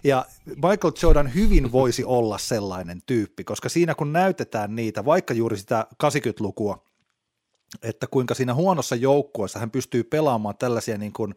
[0.03, 5.57] Ja Michael Jordan hyvin voisi olla sellainen tyyppi, koska siinä kun näytetään niitä, vaikka juuri
[5.57, 6.83] sitä 80-lukua,
[7.83, 11.35] että kuinka siinä huonossa joukkueessa hän pystyy pelaamaan tällaisia niin kuin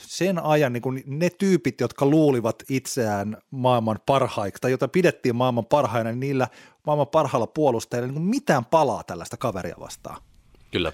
[0.00, 5.66] sen ajan niin kuin ne tyypit, jotka luulivat itseään maailman parhaiksi tai jota pidettiin maailman
[5.66, 6.48] parhaina, niin niillä
[6.86, 10.22] maailman parhailla puolustajilla niin mitään palaa tällaista kaveria vastaan.
[10.70, 10.92] Kyllä.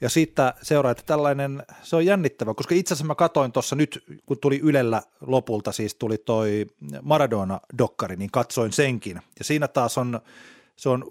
[0.00, 4.04] Ja siitä seuraa, että tällainen, se on jännittävä, koska itse asiassa mä katoin tuossa nyt,
[4.26, 6.66] kun tuli Ylellä lopulta, siis tuli toi
[7.02, 9.20] Maradona-dokkari, niin katsoin senkin.
[9.38, 10.20] Ja siinä taas on,
[10.76, 11.04] se on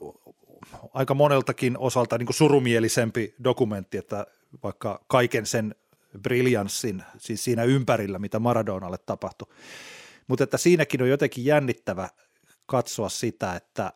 [0.93, 4.25] aika moneltakin osalta niin kuin surumielisempi dokumentti, että
[4.63, 5.75] vaikka kaiken sen
[6.21, 9.47] briljanssin, siis siinä ympärillä, mitä Maradonalle tapahtui.
[10.27, 12.09] Mutta että siinäkin on jotenkin jännittävä
[12.65, 13.93] katsoa sitä, että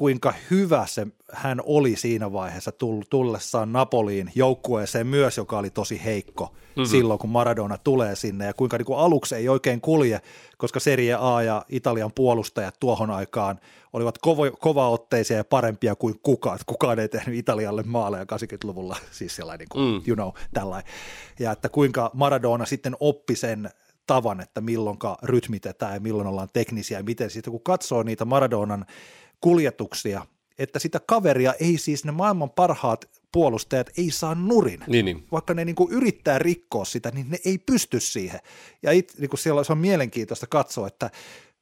[0.00, 2.72] kuinka hyvä se hän oli siinä vaiheessa
[3.10, 6.84] tullessaan Napoliin joukkueeseen myös, joka oli tosi heikko mm-hmm.
[6.84, 10.20] silloin, kun Maradona tulee sinne ja kuinka niin kuin aluksi ei oikein kulje,
[10.58, 13.60] koska Serie A ja Italian puolustajat tuohon aikaan
[13.92, 16.58] olivat kova, kovaotteisia ja parempia kuin kukaan.
[16.66, 20.02] Kukaan ei tehnyt Italialle maaleja 80-luvulla, siis sellainen, niin kuin, mm.
[20.06, 20.92] you know, tällainen.
[21.38, 23.70] Ja että kuinka Maradona sitten oppi sen
[24.06, 28.86] tavan, että milloinka rytmitetään ja milloin ollaan teknisiä ja miten sitten kun katsoo niitä Maradonan
[29.40, 30.26] kuljetuksia,
[30.58, 34.84] että sitä kaveria ei siis ne maailman parhaat puolustajat ei saa nurin.
[34.86, 35.26] Niin, niin.
[35.32, 38.40] Vaikka ne niin kuin yrittää rikkoa sitä, niin ne ei pysty siihen.
[38.82, 41.10] Ja it, niin kuin siellä se on mielenkiintoista katsoa, että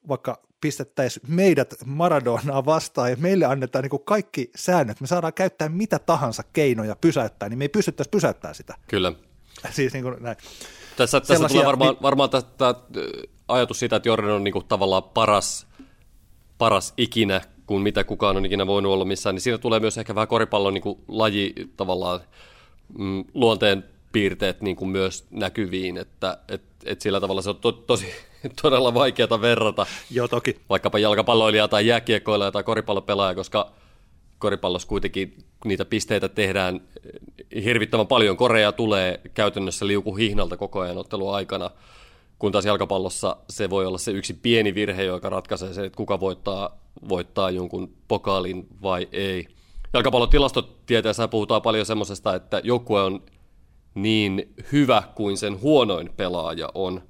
[0.09, 5.69] vaikka pistettäisiin meidät Maradonaa vastaan ja meille annetaan niin kuin kaikki säännöt, me saadaan käyttää
[5.69, 8.75] mitä tahansa keinoja pysäyttää, niin me ei pystyttäisi pysäyttämään sitä.
[8.89, 9.13] Kyllä.
[9.71, 10.37] Siis niin kuin näin.
[10.97, 12.75] Tässä, tässä tulee varmaan, varmaan tämä
[13.49, 15.67] ajatus siitä, että Jordan on niin kuin tavallaan paras,
[16.59, 20.15] paras ikinä, kuin mitä kukaan on ikinä voinut olla missään, niin siinä tulee myös ehkä
[20.15, 22.21] vähän koripallon niin kuin laji tavallaan
[22.99, 27.73] mm, luonteen piirteet niin kuin myös näkyviin, että et, et sillä tavalla se on to,
[27.73, 28.07] tosi
[28.63, 30.57] todella vaikeaa verrata Joo, toki.
[30.69, 33.73] vaikkapa jalkapalloilija tai jääkiekkoilija tai koripallopelaaja, koska
[34.39, 36.81] koripallossa kuitenkin niitä pisteitä tehdään
[37.65, 38.37] hirvittävän paljon.
[38.37, 41.71] Korea tulee käytännössä liukuhihnalta koko ajan ottelun aikana,
[42.39, 46.21] kun taas jalkapallossa se voi olla se yksi pieni virhe, joka ratkaisee se, että kuka
[46.21, 46.79] voittaa,
[47.09, 49.49] voittaa jonkun pokaalin vai ei.
[49.93, 53.23] Jalkapallon tilastotieteessä puhutaan paljon semmoisesta, että joukkue on
[53.95, 57.03] niin hyvä kuin sen huonoin pelaaja on.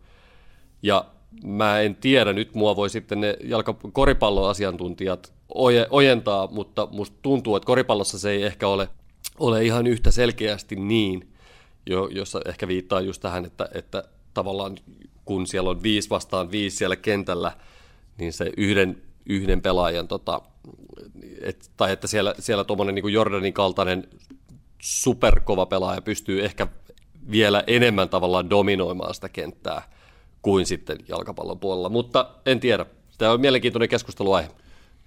[0.82, 1.04] Ja
[1.44, 5.32] mä en tiedä, nyt mua voi sitten ne jalka- koripalloasiantuntijat
[5.90, 8.88] ojentaa, mutta musta tuntuu, että koripallossa se ei ehkä ole,
[9.38, 11.32] ole ihan yhtä selkeästi niin,
[11.86, 14.76] jo, jossa ehkä viittaa just tähän, että, että tavallaan
[15.24, 17.52] kun siellä on viisi vastaan viisi siellä kentällä,
[18.18, 20.40] niin se yhden, yhden pelaajan, tota,
[21.40, 24.08] et, tai että siellä, siellä tuommoinen niin Jordanin kaltainen
[24.82, 26.66] superkova pelaaja pystyy ehkä
[27.30, 29.82] vielä enemmän tavallaan dominoimaan sitä kenttää
[30.42, 32.86] kuin sitten jalkapallon puolella, mutta en tiedä.
[33.18, 34.48] Tämä on mielenkiintoinen keskusteluaihe.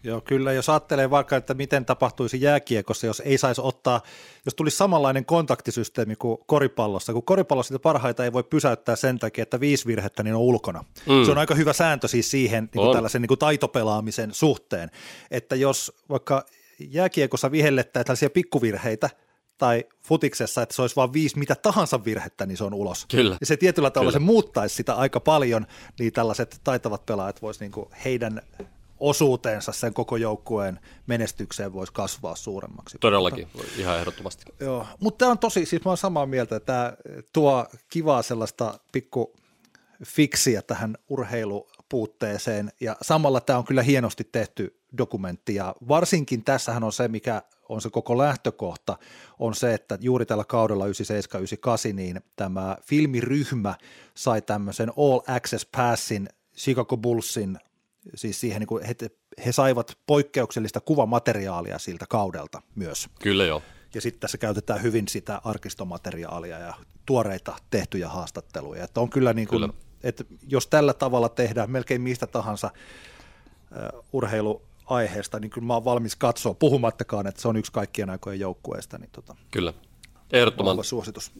[0.03, 0.53] Joo, kyllä.
[0.53, 4.01] Jos ajattelee vaikka, että miten tapahtuisi jääkiekossa, jos ei saisi ottaa,
[4.45, 9.43] jos tulisi samanlainen kontaktisysteemi kuin koripallossa, kun koripallossa sitä parhaita ei voi pysäyttää sen takia,
[9.43, 10.83] että viisi virhettä niin on ulkona.
[11.07, 11.25] Mm.
[11.25, 14.91] Se on aika hyvä sääntö siis siihen niin kuin tällaisen niin kuin taitopelaamisen suhteen,
[15.31, 16.45] että jos vaikka
[16.79, 19.09] jääkiekossa vihellettää tällaisia pikkuvirheitä,
[19.57, 23.05] tai futiksessa, että se olisi vain viisi mitä tahansa virhettä, niin se on ulos.
[23.05, 23.37] Kyllä.
[23.39, 24.25] Ja se tietyllä tavalla Kyllä.
[24.25, 25.67] se muuttaisi sitä aika paljon,
[25.99, 28.41] niin tällaiset taitavat pelaajat voisi niin heidän
[29.01, 32.97] osuutensa sen koko joukkueen menestykseen voisi kasvaa suuremmaksi.
[33.01, 34.45] Todellakin, mutta, ihan ehdottomasti.
[34.59, 36.93] Joo, mutta tämä on tosi, siis mä olen samaa mieltä, että tämä
[37.33, 39.33] tuo kivaa sellaista pikku
[40.05, 46.93] fiksiä tähän urheilupuutteeseen ja samalla tämä on kyllä hienosti tehty dokumentti ja varsinkin tässähän on
[46.93, 48.97] se, mikä on se koko lähtökohta,
[49.39, 53.75] on se, että juuri tällä kaudella 97-98 niin tämä filmiryhmä
[54.15, 57.59] sai tämmöisen All Access Passin Chicago Bullsin
[58.15, 58.95] siis siihen, niin kuin he,
[59.45, 63.09] he saivat poikkeuksellista kuvamateriaalia siltä kaudelta myös.
[63.21, 63.61] Kyllä joo.
[63.93, 66.73] Ja sitten tässä käytetään hyvin sitä arkistomateriaalia ja
[67.05, 68.83] tuoreita tehtyjä haastatteluja.
[68.83, 69.73] Että on kyllä niin kuin, kyllä.
[70.03, 76.15] että jos tällä tavalla tehdään melkein mistä tahansa uh, urheiluaiheesta, niin kyllä mä oon valmis
[76.15, 78.97] katsoa, puhumattakaan, että se on yksi kaikkien aikojen joukkueesta.
[78.97, 79.73] Niin tota, kyllä,
[80.31, 81.31] ehdottoman suositus.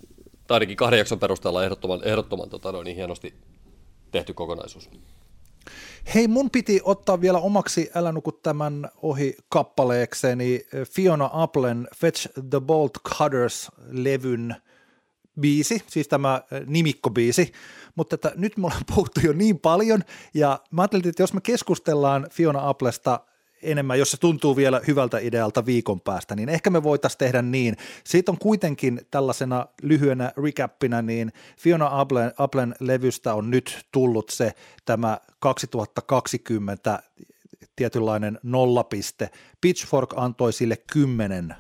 [0.48, 3.34] Tai ainakin kahden jakson perusteella ehdottoman, ehdottoman tota, no, niin hienosti
[4.12, 4.90] tehty kokonaisuus.
[6.16, 12.60] Hei, mun piti ottaa vielä omaksi Älä nuku tämän ohi kappaleekseni Fiona Applen Fetch the
[12.60, 14.56] Bolt Cutters-levyn
[15.40, 17.52] biisi, siis tämä nimikkobiisi,
[17.96, 21.42] mutta että nyt me ollaan puhuttu jo niin paljon, ja mä ajattelin, että jos me
[21.42, 23.20] keskustellaan Fiona Applesta
[23.64, 27.78] enemmän, jos se tuntuu vielä hyvältä idealta viikon päästä, niin ehkä me voitaisiin tehdä niin.
[28.04, 34.54] Siitä on kuitenkin tällaisena lyhyenä recappina, niin Fiona Applen, Applen levystä on nyt tullut se
[34.86, 37.04] tämä 2020
[37.76, 39.30] tietynlainen nollapiste.
[39.62, 41.56] Pitchfork antoi sille 10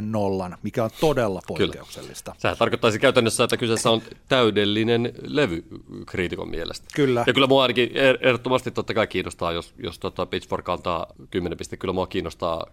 [0.00, 2.30] nollan, mikä on todella poikkeuksellista.
[2.30, 2.40] Kyllä.
[2.40, 5.64] Sehän tarkoittaisi käytännössä, että kyseessä on täydellinen levy
[6.06, 6.86] kriitikon mielestä.
[6.94, 7.24] Kyllä.
[7.26, 11.58] Ja kyllä mua ainakin er- ehdottomasti totta kai kiinnostaa, jos, jos tota Pitchfork antaa 10
[11.58, 12.66] pistettä, kyllä mua kiinnostaa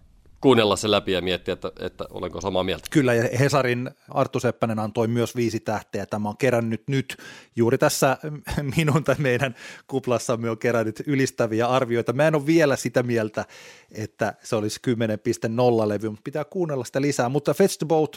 [0.44, 2.86] kuunnella se läpi ja miettiä, että, että olenko samaa mieltä.
[2.90, 6.06] Kyllä, ja Hesarin Arttu Seppänen antoi myös viisi tähteä.
[6.06, 7.16] Tämä on kerännyt nyt
[7.56, 8.16] juuri tässä
[8.76, 9.54] minun tai meidän
[9.86, 12.12] kuplassamme on kerännyt ylistäviä arvioita.
[12.12, 13.44] Mä en ole vielä sitä mieltä,
[13.92, 14.80] että se olisi
[15.82, 17.28] 10.0 levy, mutta pitää kuunnella sitä lisää.
[17.28, 18.16] Mutta Fetch the Boat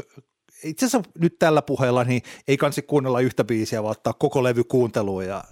[0.63, 4.63] itse asiassa nyt tällä puheella niin ei kansi kuunnella yhtä biisiä, vaan ottaa koko levy
[4.63, 5.43] kuunteluun ja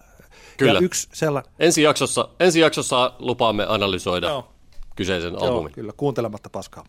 [0.57, 0.73] Kyllä.
[0.73, 1.51] Ja yksi sellainen...
[1.59, 4.54] Ensi jaksossa, ensi jaksossa lupaamme analysoida Joo.
[4.95, 5.71] Kyseisen Joo, albumin.
[5.71, 6.85] kyllä, kuuntelematta paskaa.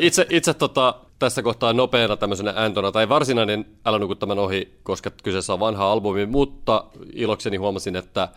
[0.00, 5.10] Itse, itse tota, tässä kohtaa nopeana tämmöisenä äntona, tai varsinainen Älä nuku tämän ohi, koska
[5.22, 8.28] kyseessä on vanha albumi, mutta ilokseni huomasin, että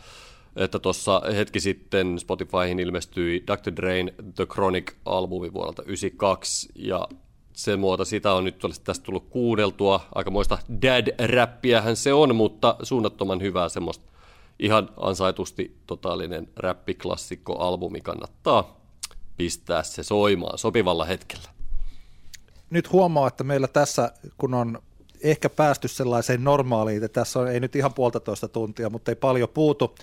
[0.55, 3.75] että tuossa hetki sitten Spotifyhin ilmestyi Dr.
[3.75, 7.07] Drain The Chronic-albumi vuodelta 1992, ja
[7.53, 9.99] sen muuta sitä on nyt tästä tullut kuunneltua.
[10.15, 14.05] Aikamoista dad-räppiähän se on, mutta suunnattoman hyvää semmoista
[14.59, 18.77] ihan ansaitusti totaalinen räppiklassikko-albumi kannattaa
[19.37, 21.49] pistää se soimaan sopivalla hetkellä.
[22.69, 24.81] Nyt huomaa, että meillä tässä, kun on
[25.23, 29.49] ehkä päästy sellaiseen normaaliin, että tässä on, ei nyt ihan puolitoista tuntia, mutta ei paljon
[29.49, 29.95] puutu,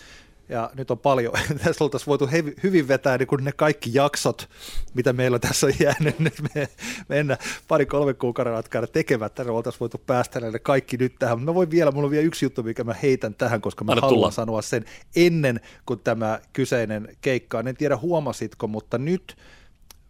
[0.49, 1.33] ja nyt on paljon,
[1.65, 4.49] tässä oltaisiin voitu hevi, hyvin vetää niin kuin ne kaikki jaksot,
[4.95, 6.69] mitä meillä tässä on jäänyt nyt me,
[7.09, 7.37] mennä
[7.69, 11.41] pari-kolme kuukauden käydä tekemättä, ne oltaisiin voitu päästä ne kaikki nyt tähän.
[11.41, 14.01] Mä voin vielä, mulla on vielä yksi juttu, mikä mä heitän tähän, koska mä Anna
[14.01, 14.31] haluan tulla.
[14.31, 14.85] sanoa sen
[15.17, 19.37] ennen kuin tämä kyseinen keikka En tiedä huomasitko, mutta nyt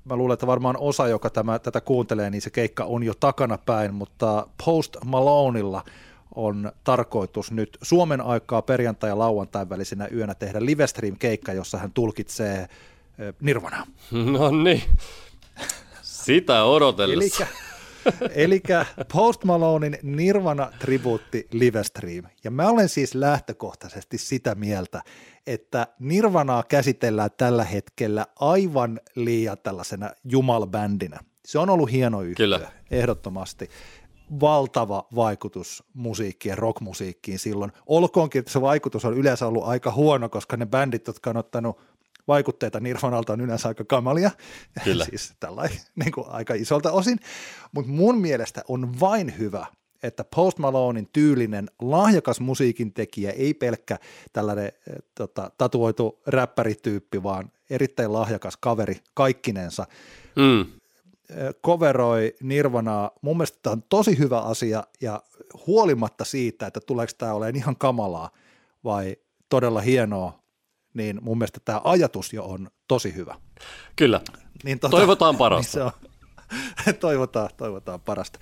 [0.05, 3.59] mä luulen, että varmaan osa, joka tämä, tätä kuuntelee, niin se keikka on jo takana
[3.59, 5.85] päin, mutta Post Maloneilla–
[6.35, 12.69] on tarkoitus nyt Suomen aikaa perjantai- ja lauantain välisenä yönä tehdä livestream-keikka, jossa hän tulkitsee
[13.41, 13.87] Nirvanaa.
[14.33, 14.83] No niin,
[16.03, 17.47] sitä odotellessa.
[18.35, 18.63] Eli
[19.13, 22.25] Post Malonein Nirvana tribuutti livestream.
[22.45, 25.03] Ja mä olen siis lähtökohtaisesti sitä mieltä,
[25.47, 31.21] että Nirvanaa käsitellään tällä hetkellä aivan liian tällaisena jumalbändinä.
[31.47, 32.61] Se on ollut hieno yhtiö, Kyllä.
[32.91, 33.69] ehdottomasti
[34.41, 37.73] valtava vaikutus musiikkiin rockmusiikkiin silloin.
[37.87, 41.79] Olkoonkin, että se vaikutus on yleensä ollut aika huono, koska ne bändit, jotka on ottanut
[42.29, 44.31] vaikutteita Nirvanalta on yleensä aika kamalia,
[44.85, 45.05] Kyllä.
[45.05, 47.19] siis tällainen niin kuin aika isolta osin,
[47.73, 49.67] mutta mun mielestä on vain hyvä,
[50.03, 53.99] että Post Malonein tyylinen lahjakas musiikin tekijä, ei pelkkä
[54.33, 59.87] tällainen eh, tota, tatuoitu räppärityyppi, vaan erittäin lahjakas kaveri kaikkinensa,
[60.37, 60.67] mm
[61.67, 63.11] coveroi Nirvanaa.
[63.23, 65.23] Mun mielestä tämä on tosi hyvä asia ja
[65.67, 68.31] huolimatta siitä, että tuleeko tämä olemaan ihan kamalaa
[68.85, 69.17] vai
[69.49, 70.39] todella hienoa,
[70.95, 73.35] niin mun mielestä tämä ajatus jo on tosi hyvä.
[73.97, 74.21] Kyllä.
[74.65, 75.79] Niin tota, toivotaan parasta.
[75.79, 75.93] Niin
[76.89, 78.39] on, toivotaan, toivotaan parasta.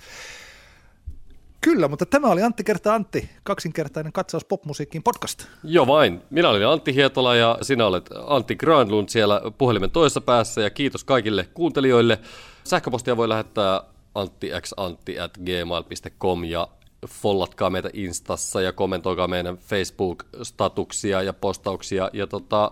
[1.61, 5.45] Kyllä, mutta tämä oli Antti kerta Antti, kaksinkertainen katsaus popmusiikkiin podcast.
[5.63, 6.21] Joo vain.
[6.29, 11.03] Minä olin Antti Hietola ja sinä olet Antti Granlund siellä puhelimen toisessa päässä ja kiitos
[11.03, 12.19] kaikille kuuntelijoille.
[12.63, 13.81] Sähköpostia voi lähettää
[14.15, 16.67] anttixantti at gmail.com ja
[17.07, 22.09] follatkaa meitä Instassa ja kommentoikaa meidän Facebook-statuksia ja postauksia.
[22.13, 22.71] Ja tota,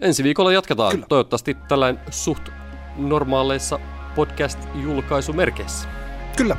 [0.00, 1.06] ensi viikolla jatketaan Kyllä.
[1.08, 2.48] toivottavasti tällainen suht
[2.96, 3.78] normaaleissa
[4.14, 5.88] podcast-julkaisumerkeissä.
[6.36, 6.56] Kyllä.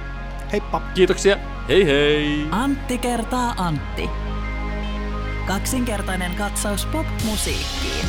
[0.52, 0.82] Heippa.
[0.94, 1.38] Kiitoksia.
[1.68, 2.48] Hei hei.
[2.52, 4.10] Antti kertaa Antti.
[5.48, 8.06] Kaksinkertainen katsaus pop-musiikkiin.